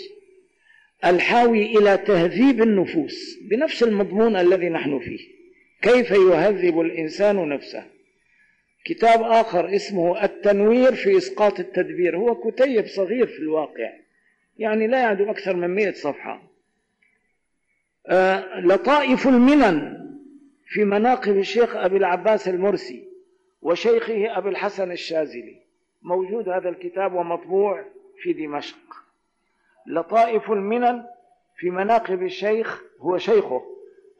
الحاوي 1.04 1.78
إلى 1.78 1.96
تهذيب 1.96 2.62
النفوس 2.62 3.38
بنفس 3.50 3.82
المضمون 3.82 4.36
الذي 4.36 4.68
نحن 4.68 4.98
فيه. 4.98 5.18
كيف 5.82 6.10
يهذب 6.10 6.80
الإنسان 6.80 7.48
نفسه؟ 7.48 7.84
كتاب 8.84 9.22
آخر 9.22 9.74
اسمه 9.74 10.24
التنوير 10.24 10.94
في 10.94 11.16
إسقاط 11.16 11.60
التدبير 11.60 12.16
هو 12.16 12.34
كتيب 12.34 12.86
صغير 12.86 13.26
في 13.26 13.38
الواقع. 13.38 13.90
يعني 14.60 14.86
لا 14.86 15.02
يعدو 15.02 15.30
أكثر 15.30 15.56
من 15.56 15.74
مئة 15.74 15.92
صفحة. 15.92 16.42
آه 18.06 18.60
لطائف 18.60 19.28
المنن 19.28 20.00
في 20.66 20.84
مناقب 20.84 21.36
الشيخ 21.36 21.76
أبي 21.76 21.96
العباس 21.96 22.48
المرسي 22.48 23.08
وشيخه 23.62 24.38
أبي 24.38 24.48
الحسن 24.48 24.92
الشاذلي. 24.92 25.62
موجود 26.02 26.48
هذا 26.48 26.68
الكتاب 26.68 27.14
ومطبوع 27.14 27.84
في 28.22 28.32
دمشق. 28.32 28.78
لطائف 29.86 30.50
المنن 30.50 31.04
في 31.56 31.70
مناقب 31.70 32.22
الشيخ 32.22 32.82
هو 33.00 33.18
شيخه 33.18 33.62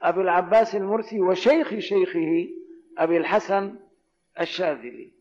أبي 0.02 0.20
العباس 0.20 0.76
المرسي 0.76 1.20
وشيخ 1.20 1.78
شيخه 1.78 2.48
أبي 2.98 3.16
الحسن 3.16 3.74
الشاذلي. 4.40 5.12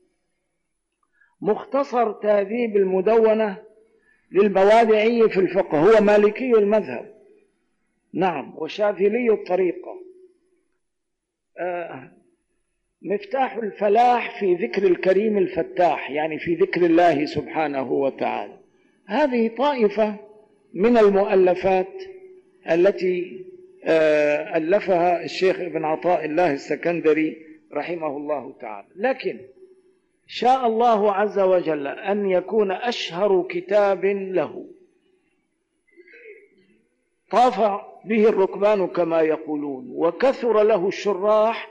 مختصر 1.42 2.12
تهذيب 2.12 2.78
المدونة 2.78 3.69
للبوادعي 4.32 5.30
في 5.30 5.40
الفقه 5.40 5.80
هو 5.80 6.04
مالكي 6.04 6.52
المذهب. 6.52 7.14
نعم 8.14 8.54
وشاذلي 8.58 9.30
الطريقة. 9.30 10.00
آه 11.60 12.12
مفتاح 13.02 13.56
الفلاح 13.56 14.40
في 14.40 14.56
ذكر 14.56 14.84
الكريم 14.84 15.38
الفتاح 15.38 16.12
يعني 16.12 16.40
في 16.40 16.56
ذكر 16.56 16.86
الله 16.86 17.26
سبحانه 17.26 17.92
وتعالى. 17.92 18.58
هذه 19.06 19.48
طائفة 19.58 20.16
من 20.74 20.98
المؤلفات 20.98 22.04
التي 22.72 23.46
آه 23.84 24.58
ألفها 24.58 25.24
الشيخ 25.24 25.60
ابن 25.60 25.86
عطاء 25.86 26.26
الله 26.26 26.54
السكندري 26.54 27.38
رحمه 27.74 28.18
الله 28.18 28.54
تعالى. 28.62 28.88
لكن 28.96 29.40
شاء 30.32 30.68
الله 30.68 31.14
عز 31.14 31.40
وجل 31.40 31.88
أن 31.88 32.30
يكون 32.30 32.72
أشهر 32.72 33.46
كتاب 33.50 34.06
له. 34.06 34.66
طاف 37.32 37.82
به 38.06 38.30
الركبان 38.30 38.88
كما 38.88 39.22
يقولون 39.22 39.88
وكثر 39.92 40.64
له 40.64 40.88
الشراح 40.88 41.70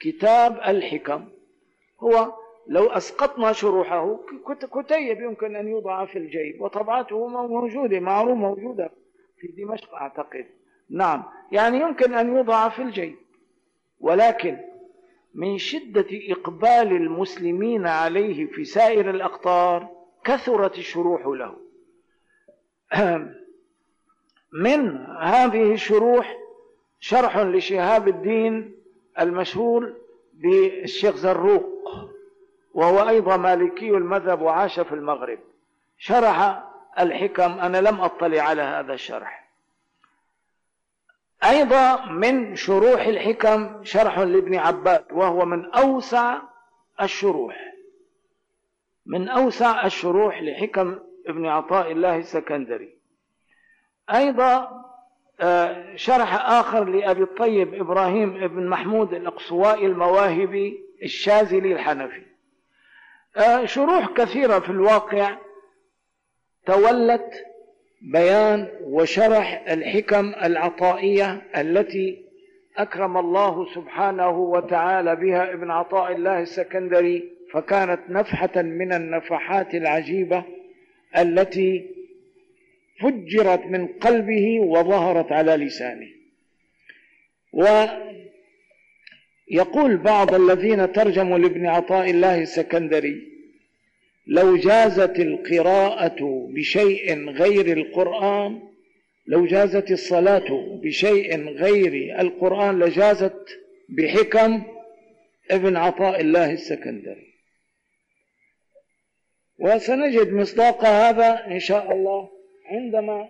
كتاب 0.00 0.60
الحكم. 0.66 1.28
هو 2.00 2.32
لو 2.66 2.86
أسقطنا 2.86 3.52
شروحه 3.52 4.18
كتيب 4.72 5.20
يمكن 5.20 5.56
أن 5.56 5.68
يوضع 5.68 6.04
في 6.04 6.18
الجيب 6.18 6.60
وطبعته 6.60 7.26
موجودة 7.28 8.00
معروف 8.00 8.38
موجودة 8.38 8.90
في 9.38 9.48
دمشق 9.48 9.94
أعتقد. 9.94 10.46
نعم 10.90 11.24
يعني 11.52 11.80
يمكن 11.80 12.14
أن 12.14 12.36
يوضع 12.36 12.68
في 12.68 12.82
الجيب. 12.82 13.16
ولكن 14.00 14.69
من 15.34 15.58
شدة 15.58 16.06
إقبال 16.10 16.92
المسلمين 16.92 17.86
عليه 17.86 18.46
في 18.46 18.64
سائر 18.64 19.10
الأقطار 19.10 19.88
كثرت 20.24 20.78
الشروح 20.78 21.26
له. 21.26 21.56
من 24.64 25.06
هذه 25.20 25.72
الشروح 25.72 26.36
شرح 27.00 27.36
لشهاب 27.36 28.08
الدين 28.08 28.74
المشهور 29.20 29.94
بالشيخ 30.34 31.16
زروق 31.16 31.66
وهو 32.74 33.08
أيضا 33.08 33.36
مالكي 33.36 33.90
المذهب 33.90 34.42
وعاش 34.42 34.80
في 34.80 34.92
المغرب. 34.92 35.38
شرح 35.98 36.64
الحكم 36.98 37.52
أنا 37.52 37.80
لم 37.80 38.00
أطلع 38.00 38.42
على 38.42 38.62
هذا 38.62 38.92
الشرح. 38.92 39.49
أيضا 41.44 42.04
من 42.06 42.56
شروح 42.56 43.06
الحكم 43.06 43.84
شرح 43.84 44.18
لابن 44.18 44.54
عباد 44.54 45.04
وهو 45.12 45.44
من 45.44 45.70
أوسع 45.70 46.38
الشروح. 47.02 47.74
من 49.06 49.28
أوسع 49.28 49.86
الشروح 49.86 50.42
لحكم 50.42 50.98
ابن 51.26 51.46
عطاء 51.46 51.92
الله 51.92 52.16
السكندري. 52.16 52.96
أيضا 54.14 54.80
آه، 55.40 55.96
شرح 55.96 56.50
آخر 56.50 56.84
لأبي 56.84 57.22
الطيب 57.22 57.74
إبراهيم 57.74 58.46
بن 58.48 58.68
محمود 58.68 59.14
الأقصوائي 59.14 59.86
المواهبي 59.86 60.84
الشاذلي 61.02 61.72
الحنفي. 61.72 62.22
آه، 63.36 63.64
شروح 63.64 64.06
كثيرة 64.06 64.58
في 64.58 64.70
الواقع 64.70 65.36
تولت 66.66 67.49
بيان 68.00 68.68
وشرح 68.82 69.64
الحكم 69.68 70.34
العطائية 70.42 71.42
التي 71.56 72.22
أكرم 72.76 73.16
الله 73.16 73.74
سبحانه 73.74 74.38
وتعالى 74.38 75.16
بها 75.16 75.52
ابن 75.52 75.70
عطاء 75.70 76.12
الله 76.12 76.40
السكندري 76.40 77.24
فكانت 77.52 78.00
نفحة 78.08 78.62
من 78.62 78.92
النفحات 78.92 79.74
العجيبة 79.74 80.44
التي 81.18 81.86
فجرت 83.00 83.66
من 83.66 83.86
قلبه 83.86 84.60
وظهرت 84.60 85.32
على 85.32 85.56
لسانه. 85.56 86.06
ويقول 89.52 89.96
بعض 89.96 90.34
الذين 90.34 90.92
ترجموا 90.92 91.38
لابن 91.38 91.66
عطاء 91.66 92.10
الله 92.10 92.42
السكندري 92.42 93.30
لو 94.26 94.56
جازت 94.56 95.20
القراءة 95.20 96.48
بشيء 96.54 97.30
غير 97.30 97.76
القرآن 97.78 98.70
لو 99.26 99.46
جازت 99.46 99.90
الصلاة 99.90 100.78
بشيء 100.82 101.48
غير 101.48 102.20
القرآن 102.20 102.78
لجازت 102.78 103.58
بحكم 103.88 104.62
ابن 105.50 105.76
عطاء 105.76 106.20
الله 106.20 106.52
السكندري. 106.52 107.30
وسنجد 109.58 110.32
مصداق 110.32 110.84
هذا 110.84 111.46
إن 111.46 111.60
شاء 111.60 111.92
الله 111.92 112.28
عندما 112.66 113.28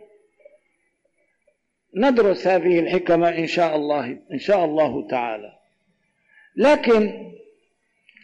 ندرس 1.95 2.47
هذه 2.47 2.81
الحكمة 2.81 3.29
إن 3.29 3.47
شاء 3.47 3.77
الله 3.77 4.19
إن 4.33 4.39
شاء 4.39 4.65
الله 4.65 5.09
تعالى. 5.09 5.53
لكن 6.57 7.33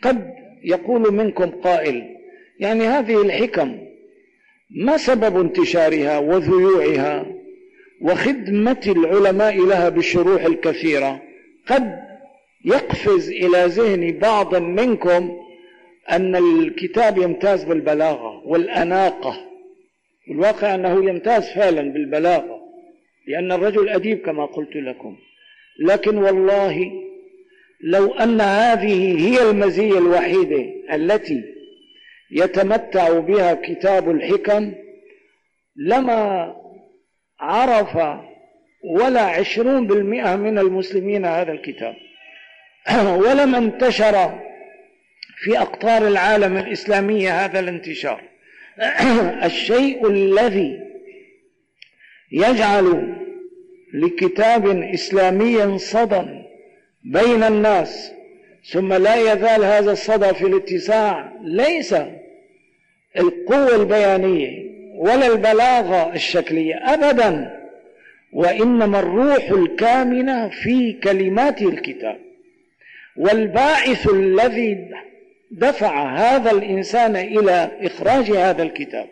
قد 0.02 0.34
يقول 0.64 1.14
منكم 1.14 1.50
قائل 1.50 2.15
يعني 2.60 2.86
هذه 2.86 3.22
الحكم 3.22 3.78
ما 4.70 4.96
سبب 4.96 5.40
انتشارها 5.40 6.18
وذيوعها 6.18 7.26
وخدمة 8.00 8.80
العلماء 8.86 9.66
لها 9.66 9.88
بالشروح 9.88 10.44
الكثيرة؟ 10.44 11.22
قد 11.68 11.98
يقفز 12.64 13.30
إلى 13.30 13.64
ذهن 13.66 14.18
بعض 14.18 14.54
منكم 14.54 15.36
أن 16.10 16.36
الكتاب 16.36 17.18
يمتاز 17.18 17.64
بالبلاغة 17.64 18.42
والأناقة. 18.46 19.36
والواقع 20.30 20.74
أنه 20.74 21.08
يمتاز 21.08 21.48
فعلا 21.54 21.92
بالبلاغة 21.92 22.60
لأن 23.28 23.52
الرجل 23.52 23.88
أديب 23.88 24.18
كما 24.18 24.46
قلت 24.46 24.76
لكم. 24.76 25.16
لكن 25.78 26.16
والله 26.18 26.92
لو 27.80 28.14
أن 28.14 28.40
هذه 28.40 29.28
هي 29.28 29.50
المزية 29.50 29.98
الوحيدة 29.98 30.64
التي 30.92 31.55
يتمتع 32.30 33.18
بها 33.18 33.54
كتاب 33.54 34.10
الحكم 34.10 34.72
لما 35.76 36.54
عرف 37.40 37.98
ولا 38.84 39.20
عشرون 39.20 39.86
بالمئة 39.86 40.36
من 40.36 40.58
المسلمين 40.58 41.24
هذا 41.24 41.52
الكتاب. 41.52 41.94
ولما 43.22 43.58
انتشر 43.58 44.40
في 45.36 45.58
أقطار 45.58 46.06
العالم 46.06 46.56
الإسلامية 46.56 47.44
هذا 47.44 47.60
الانتشار. 47.60 48.22
الشيء 49.44 50.06
الذي 50.10 50.80
يجعل 52.32 53.16
لكتاب 53.94 54.82
إسلامي 54.82 55.78
صدى 55.78 56.22
بين 57.04 57.42
الناس 57.42 58.12
ثم 58.72 58.92
لا 58.92 59.14
يزال 59.32 59.64
هذا 59.64 59.92
الصدى 59.92 60.34
في 60.34 60.46
الاتساع. 60.46 61.32
ليس 61.42 61.94
القوة 63.18 63.76
البيانية 63.76 64.66
ولا 64.98 65.26
البلاغة 65.26 66.14
الشكلية 66.14 66.74
أبدا 66.74 67.60
وإنما 68.32 68.98
الروح 68.98 69.50
الكامنة 69.50 70.48
في 70.48 70.92
كلمات 70.92 71.62
الكتاب. 71.62 72.18
والباعث 73.16 74.08
الذي 74.08 74.90
دفع 75.50 76.16
هذا 76.16 76.50
الإنسان 76.50 77.16
إلى 77.16 77.70
إخراج 77.80 78.30
هذا 78.30 78.62
الكتاب 78.62 79.06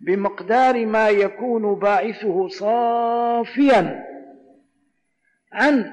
بمقدار 0.00 0.86
ما 0.86 1.08
يكون 1.08 1.78
باعثه 1.78 2.48
صافيا 2.48 4.04
عن 5.52 5.92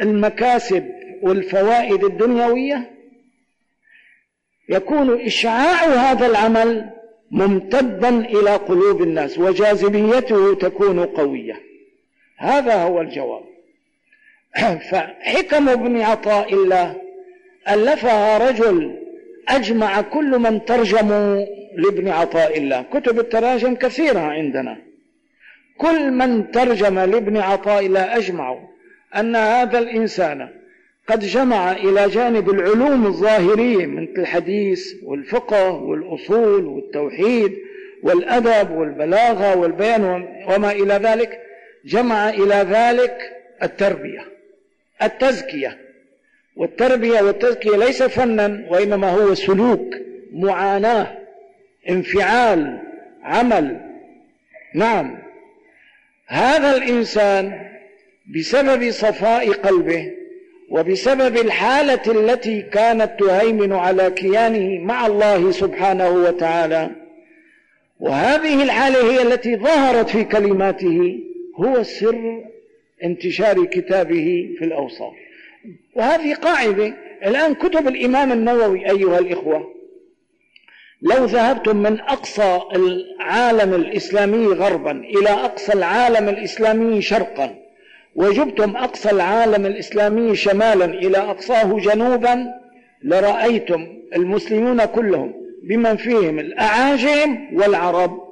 المكاسب 0.00 0.99
والفوائد 1.22 2.04
الدنيوية 2.04 2.90
يكون 4.68 5.20
إشعاع 5.20 5.84
هذا 5.84 6.26
العمل 6.26 6.90
ممتدا 7.30 8.08
إلى 8.08 8.50
قلوب 8.50 9.02
الناس 9.02 9.38
وجاذبيته 9.38 10.54
تكون 10.54 11.04
قوية. 11.06 11.60
هذا 12.38 12.74
هو 12.74 13.00
الجواب. 13.00 13.44
فحكم 14.90 15.68
ابن 15.68 16.00
عطاء 16.00 16.54
الله 16.54 16.96
ألفها 17.68 18.50
رجل 18.50 18.98
أجمع 19.48 20.00
كل 20.00 20.38
من 20.38 20.64
ترجموا 20.64 21.46
لابن 21.74 22.08
عطاء 22.08 22.58
الله. 22.58 22.82
كتب 22.82 23.18
التراجم 23.18 23.74
كثيرة 23.74 24.20
عندنا. 24.20 24.76
كل 25.78 26.10
من 26.10 26.50
ترجم 26.50 26.98
لابن 26.98 27.36
عطاء 27.36 27.86
الله 27.86 28.16
أجمعوا 28.16 28.60
أن 29.16 29.36
هذا 29.36 29.78
الإنسان 29.78 30.48
قد 31.10 31.20
جمع 31.20 31.72
إلى 31.72 32.08
جانب 32.08 32.50
العلوم 32.50 33.06
الظاهرية 33.06 33.86
مثل 33.86 34.14
الحديث 34.18 34.94
والفقه 35.02 35.70
والأصول 35.70 36.64
والتوحيد 36.64 37.58
والأدب 38.02 38.70
والبلاغة 38.70 39.56
والبيان 39.56 40.28
وما 40.48 40.72
إلى 40.72 40.94
ذلك 40.94 41.40
جمع 41.84 42.28
إلى 42.28 42.54
ذلك 42.54 43.16
التربية 43.62 44.24
التزكية. 45.02 45.78
والتربية 46.56 47.20
والتزكية 47.20 47.76
ليس 47.76 48.02
فنا 48.02 48.66
وإنما 48.68 49.10
هو 49.10 49.34
سلوك 49.34 49.94
معاناة 50.32 51.18
انفعال 51.88 52.80
عمل. 53.22 53.80
نعم. 54.74 55.18
هذا 56.26 56.76
الإنسان 56.76 57.70
بسبب 58.34 58.90
صفاء 58.90 59.52
قلبه 59.52 60.19
وبسبب 60.70 61.36
الحالة 61.36 62.02
التي 62.06 62.62
كانت 62.62 63.10
تهيمن 63.18 63.72
على 63.72 64.10
كيانه 64.10 64.84
مع 64.84 65.06
الله 65.06 65.50
سبحانه 65.50 66.10
وتعالى 66.10 66.90
وهذه 68.00 68.62
الحالة 68.62 69.12
هي 69.12 69.22
التي 69.22 69.56
ظهرت 69.56 70.08
في 70.08 70.24
كلماته 70.24 71.18
هو 71.56 71.82
سر 71.82 72.44
انتشار 73.04 73.64
كتابه 73.64 74.54
في 74.58 74.64
الأوصاف. 74.64 75.12
وهذه 75.94 76.34
قاعدة 76.34 76.94
الآن 77.26 77.54
كتب 77.54 77.88
الإمام 77.88 78.32
النووي 78.32 78.90
أيها 78.90 79.18
الإخوة 79.18 79.74
لو 81.02 81.24
ذهبتم 81.24 81.76
من 81.76 82.00
أقصى 82.00 82.60
العالم 82.74 83.74
الإسلامي 83.74 84.46
غربا 84.46 84.90
إلى 84.90 85.30
أقصى 85.30 85.72
العالم 85.72 86.28
الإسلامي 86.28 87.02
شرقا 87.02 87.56
وجبتم 88.14 88.76
أقصى 88.76 89.10
العالم 89.10 89.66
الإسلامي 89.66 90.36
شمالا 90.36 90.84
إلى 90.84 91.18
أقصاه 91.18 91.78
جنوبا 91.78 92.54
لرأيتم 93.02 93.86
المسلمون 94.16 94.84
كلهم 94.84 95.34
بمن 95.62 95.96
فيهم 95.96 96.38
الأعاجم 96.38 97.48
والعرب. 97.52 98.30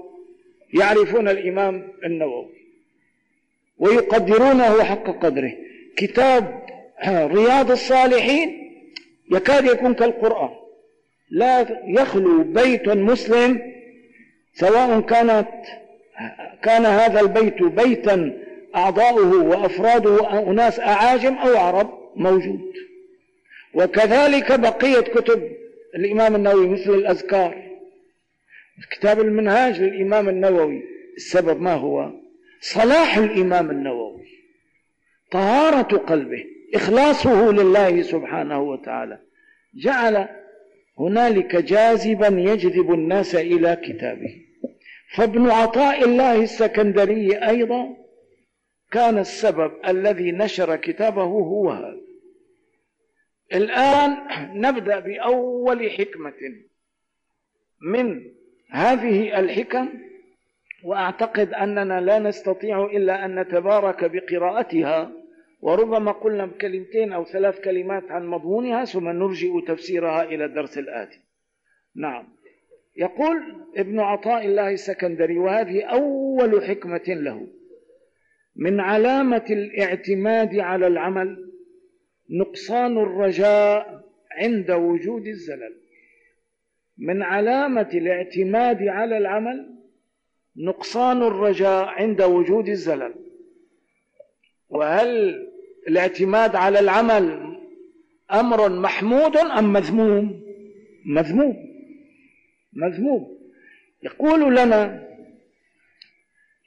يعرفون 0.74 1.28
الإمام 1.28 1.88
النووي 2.04 2.46
ويقدرونه 3.78 4.82
حق 4.82 5.24
قدره. 5.24 5.52
كتاب 5.96 6.62
رياض 7.08 7.70
الصالحين 7.70 8.72
يكاد 9.32 9.64
يكون 9.64 9.94
كالقرآن. 9.94 10.50
لا 11.30 11.66
يخلو 11.84 12.42
بيت 12.42 12.88
مسلم 12.88 13.60
سواء 14.54 15.00
كانت 15.00 15.48
كان 16.62 16.86
هذا 16.86 17.20
البيت 17.20 17.62
بيتا 17.62 18.38
أعضاؤه 18.76 19.42
وأفراده 19.42 20.38
أناس 20.50 20.80
أعاجم 20.80 21.34
أو 21.34 21.56
عرب 21.56 21.90
موجود. 22.16 22.72
وكذلك 23.74 24.60
بقية 24.60 25.00
كتب 25.00 25.52
الإمام 25.94 26.34
النووي 26.34 26.68
مثل 26.68 26.90
الأذكار. 26.90 27.62
كتاب 28.90 29.20
المنهاج 29.20 29.80
للإمام 29.80 30.28
النووي. 30.28 30.82
السبب 31.16 31.60
ما 31.60 31.74
هو؟ 31.74 32.10
صلاح 32.60 33.16
الإمام 33.16 33.70
النووي. 33.70 34.28
طهارة 35.30 35.96
قلبه. 35.96 36.44
إخلاصه 36.74 37.52
لله 37.52 38.02
سبحانه 38.02 38.62
وتعالى. 38.62 39.18
جعل 39.74 40.28
هنالك 40.98 41.56
جاذبا 41.56 42.26
يجذب 42.26 42.92
الناس 42.92 43.34
إلى 43.34 43.76
كتابه. 43.84 44.40
فابن 45.16 45.50
عطاء 45.50 46.04
الله 46.04 46.42
السكندري 46.42 47.36
أيضا 47.36 47.96
كان 48.90 49.18
السبب 49.18 49.72
الذي 49.88 50.32
نشر 50.32 50.76
كتابه 50.76 51.22
هو 51.22 51.70
هذا. 51.70 51.96
الآن 53.54 54.16
نبدأ 54.60 54.98
بأول 54.98 55.90
حكمة 55.90 56.32
من 57.80 58.22
هذه 58.70 59.38
الحكم 59.38 59.88
وأعتقد 60.84 61.54
أننا 61.54 62.00
لا 62.00 62.18
نستطيع 62.18 62.84
إلا 62.84 63.24
أن 63.24 63.40
نتبارك 63.40 64.04
بقراءتها 64.04 65.12
وربما 65.60 66.12
قلنا 66.12 66.46
بكلمتين 66.46 67.12
أو 67.12 67.24
ثلاث 67.24 67.60
كلمات 67.60 68.10
عن 68.10 68.26
مضمونها 68.26 68.84
ثم 68.84 69.08
نرجئ 69.08 69.60
تفسيرها 69.66 70.22
إلى 70.22 70.44
الدرس 70.44 70.78
الآتي. 70.78 71.20
نعم. 71.96 72.28
يقول 72.96 73.42
ابن 73.76 74.00
عطاء 74.00 74.46
الله 74.46 74.70
السكندري 74.72 75.38
وهذه 75.38 75.84
أول 75.84 76.64
حكمة 76.64 77.04
له. 77.06 77.46
من 78.58 78.80
علامة 78.80 79.44
الاعتماد 79.50 80.58
على 80.58 80.86
العمل 80.86 81.50
نقصان 82.30 82.98
الرجاء 82.98 84.04
عند 84.30 84.70
وجود 84.70 85.26
الزلل. 85.26 85.74
من 86.98 87.22
علامة 87.22 87.88
الاعتماد 87.94 88.82
على 88.82 89.18
العمل 89.18 89.74
نقصان 90.56 91.22
الرجاء 91.22 91.84
عند 91.84 92.22
وجود 92.22 92.68
الزلل. 92.68 93.14
وهل 94.68 95.46
الاعتماد 95.88 96.56
على 96.56 96.78
العمل 96.80 97.56
أمر 98.32 98.68
محمود 98.68 99.36
أم 99.36 99.72
مذموم؟ 99.72 100.42
مذموم. 101.06 101.56
مذموم. 102.72 103.38
يقول 104.02 104.56
لنا 104.56 105.07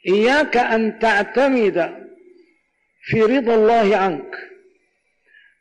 إياك 0.07 0.57
أن 0.57 0.99
تعتمد 0.99 2.07
في 3.03 3.21
رضا 3.21 3.55
الله 3.55 3.97
عنك 3.97 4.35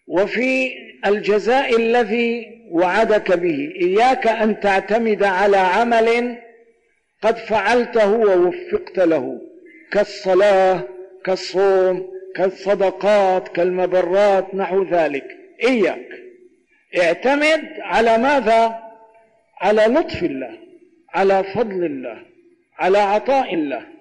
وفي 0.06 0.72
الجزاء 1.06 1.76
الذي 1.76 2.60
وعدك 2.70 3.32
به. 3.32 3.72
إياك 3.82 4.26
أن 4.26 4.60
تعتمد 4.60 5.22
على 5.22 5.56
عمل 5.56 6.38
قد 7.22 7.36
فعلته 7.36 8.12
ووفقت 8.12 8.98
له 8.98 9.40
كالصلاة 9.92 10.82
كالصوم 11.24 12.10
كالصدقات 12.36 13.48
كالمبرات 13.48 14.54
نحو 14.54 14.84
ذلك. 14.84 15.24
إياك. 15.62 16.06
اعتمد 16.98 17.64
على 17.80 18.18
ماذا؟ 18.18 18.78
على 19.60 19.82
لطف 19.86 20.22
الله 20.22 20.58
على 21.14 21.44
فضل 21.54 21.84
الله 21.84 22.22
على 22.78 22.98
عطاء 22.98 23.54
الله. 23.54 23.99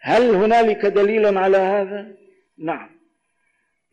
هل 0.00 0.34
هنالك 0.34 0.86
دليل 0.86 1.38
على 1.38 1.56
هذا؟ 1.56 2.06
نعم. 2.58 3.00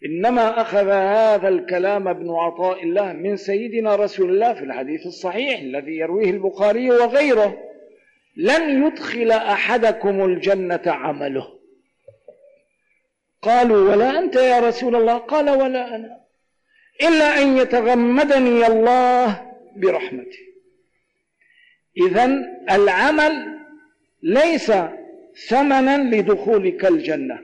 إنما 0.05 0.61
أخذ 0.61 0.89
هذا 0.89 1.47
الكلام 1.47 2.07
ابن 2.07 2.29
عطاء 2.29 2.83
الله 2.83 3.13
من 3.13 3.37
سيدنا 3.37 3.95
رسول 3.95 4.29
الله 4.29 4.53
في 4.53 4.63
الحديث 4.63 5.05
الصحيح 5.05 5.59
الذي 5.59 5.97
يرويه 5.97 6.29
البخاري 6.29 6.91
وغيره. 6.91 7.57
لن 8.35 8.85
يدخل 8.85 9.31
أحدكم 9.31 10.25
الجنة 10.25 10.81
عمله. 10.85 11.47
قالوا 13.41 13.91
ولا 13.91 14.19
أنت 14.19 14.35
يا 14.35 14.59
رسول 14.59 14.95
الله؟ 14.95 15.17
قال 15.17 15.49
ولا 15.49 15.95
أنا. 15.95 16.17
إلا 17.01 17.41
أن 17.41 17.57
يتغمدني 17.57 18.67
الله 18.67 19.51
برحمته. 19.75 20.47
إذا 21.97 22.25
العمل 22.71 23.59
ليس 24.23 24.71
ثمنا 25.47 26.15
لدخولك 26.15 26.85
الجنة 26.85 27.39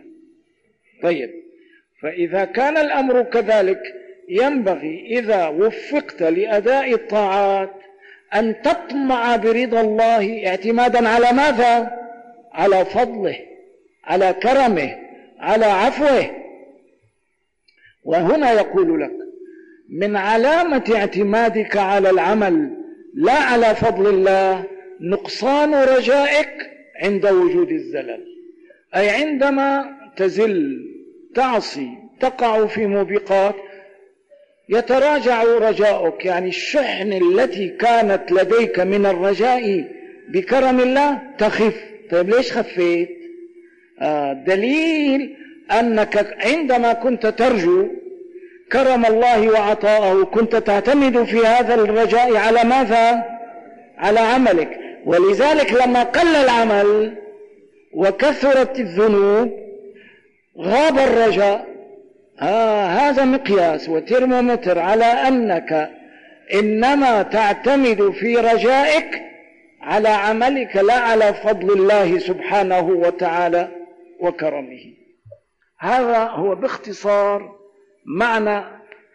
طيب 1.04 1.30
فإذا 2.02 2.46
كان 2.46 2.78
الأمر 2.78 3.24
كذلك 3.24 3.82
ينبغي 4.30 5.20
إذا 5.20 5.48
وفقت 5.48 6.24
لأداء 6.24 6.94
الطاعات 6.94 7.74
أن 8.36 8.62
تطمع 8.62 9.36
برضا 9.36 9.82
الله 9.82 10.48
اعتمادا 10.48 11.10
على 11.10 11.32
ماذا؟ 11.32 11.92
على 12.54 12.86
فضله 12.86 13.36
على 14.04 14.34
كرمه 14.44 14.98
على 15.40 15.66
عفوه 15.66 16.32
وهنا 18.04 18.52
يقول 18.52 19.02
لك 19.02 19.12
من 19.90 20.16
علامة 20.16 20.94
اعتمادك 20.96 21.78
على 21.78 22.10
العمل 22.10 22.78
لا 23.14 23.34
على 23.34 23.76
فضل 23.76 24.08
الله 24.08 24.64
نقصان 25.02 25.76
رجائك 25.76 26.72
عند 26.96 27.26
وجود 27.26 27.72
الزلل. 27.72 28.26
أي 28.96 29.10
عندما 29.10 29.86
تزل 30.18 30.80
تعصي 31.36 31.88
تقع 32.20 32.66
في 32.66 32.88
موبقات 32.88 33.56
يتراجع 34.70 35.44
رجاؤك 35.44 36.26
يعني 36.26 36.50
الشحن 36.50 37.14
التي 37.14 37.70
كانت 37.70 38.32
لديك 38.32 38.80
من 38.80 39.06
الرجاء 39.06 39.86
بكرم 40.30 40.80
الله 40.80 41.20
تخف. 41.38 41.76
طيب 42.12 42.30
ليش 42.30 42.52
خفيت؟ 42.52 43.10
آه، 44.02 44.34
دليل 44.34 45.36
أنك 45.72 46.38
عندما 46.46 46.94
كنت 46.94 47.26
ترجو 47.28 47.88
كرم 48.72 49.06
الله 49.06 49.50
وعطاءه 49.50 50.24
كنت 50.24 50.56
تعتمد 50.56 51.24
في 51.24 51.38
هذا 51.38 51.76
الرجاء 51.76 52.36
على 52.36 52.64
ماذا؟ 52.64 53.24
على 53.98 54.20
عملك. 54.20 54.83
ولذلك 55.06 55.74
لما 55.74 56.04
قل 56.04 56.36
العمل 56.36 57.18
وكثرت 57.94 58.80
الذنوب 58.80 59.52
غاب 60.58 60.98
الرجاء. 60.98 61.74
آه 62.42 62.86
هذا 62.86 63.26
مقياس 63.26 63.90
وترمومتر 63.90 64.80
على 64.80 65.06
أنك 65.06 65.90
إنما 66.54 67.22
تعتمد 67.24 68.12
في 68.12 68.36
رجائك 68.36 69.22
على 69.82 70.10
عملك 70.10 70.76
لا 70.76 70.94
على 70.94 71.34
فضل 71.34 71.74
الله 71.74 72.20
سبحانه 72.20 72.88
وتعالى 72.88 73.68
وكرمه. 74.20 74.94
هذا 75.80 76.24
هو 76.24 76.56
باختصار 76.56 77.56
معنى 78.06 78.64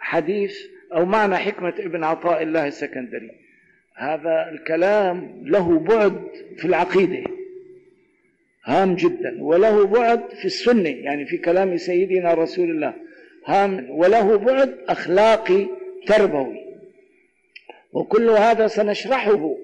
حديث 0.01 0.57
أو 0.94 1.05
معنى 1.05 1.37
حكمة 1.37 1.74
ابن 1.79 2.05
عطاء 2.05 2.42
الله 2.42 2.66
السكندري. 2.66 3.47
هذا 3.98 4.48
الكلام 4.52 5.42
له 5.44 5.78
بعد 5.78 6.22
في 6.56 6.64
العقيدة 6.64 7.24
هام 8.64 8.94
جدا 8.94 9.37
وله 9.40 9.87
بعد 9.87 10.20
في 10.40 10.44
السنة 10.44 10.88
يعني 10.88 11.26
في 11.26 11.38
كلام 11.38 11.76
سيدنا 11.76 12.34
رسول 12.34 12.70
الله 12.70 12.94
هام 13.46 13.87
وله 13.90 14.37
بعد 14.37 14.78
أخلاقي 14.88 15.66
تربوي. 16.06 16.64
وكل 17.92 18.30
هذا 18.30 18.66
سنشرحه 18.66 19.56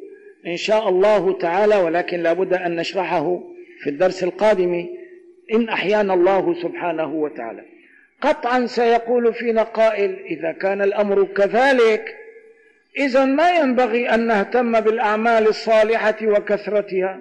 إن 0.46 0.56
شاء 0.56 0.88
الله 0.88 1.38
تعالى 1.38 1.76
ولكن 1.76 2.22
لابد 2.22 2.54
أن 2.54 2.76
نشرحه 2.76 3.42
في 3.80 3.90
الدرس 3.90 4.24
القادم 4.24 4.86
إن 5.54 5.68
أحيانا 5.68 6.14
الله 6.14 6.62
سبحانه 6.62 7.14
وتعالى. 7.14 7.62
قطعا 8.20 8.66
سيقول 8.66 9.34
فينا 9.34 9.62
قائل 9.62 10.16
إذا 10.24 10.52
كان 10.52 10.82
الأمر 10.82 11.24
كذلك 11.24 12.23
إذا 12.98 13.24
ما 13.24 13.50
ينبغي 13.50 14.10
أن 14.10 14.26
نهتم 14.26 14.80
بالأعمال 14.80 15.48
الصالحة 15.48 16.16
وكثرتها 16.22 17.20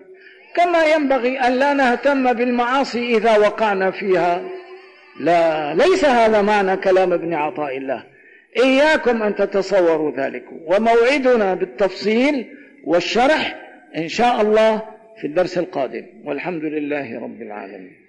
كما 0.55 0.86
ينبغي 0.86 1.39
أن 1.39 1.53
لا 1.53 1.73
نهتم 1.73 2.33
بالمعاصي 2.33 3.17
إذا 3.17 3.38
وقعنا 3.38 3.91
فيها. 3.91 4.41
لا 5.19 5.73
ليس 5.73 6.05
هذا 6.05 6.41
معنى 6.41 6.77
كلام 6.77 7.13
ابن 7.13 7.33
عطاء 7.33 7.77
الله. 7.77 8.03
إياكم 8.63 9.23
أن 9.23 9.36
تتصوروا 9.36 10.12
ذلك. 10.17 10.45
وموعدنا 10.65 11.53
بالتفصيل 11.53 12.47
والشرح 12.83 13.55
إن 13.97 14.07
شاء 14.07 14.41
الله 14.41 14.81
في 15.21 15.27
الدرس 15.27 15.57
القادم. 15.57 16.05
والحمد 16.25 16.63
لله 16.63 17.19
رب 17.19 17.41
العالمين. 17.41 18.03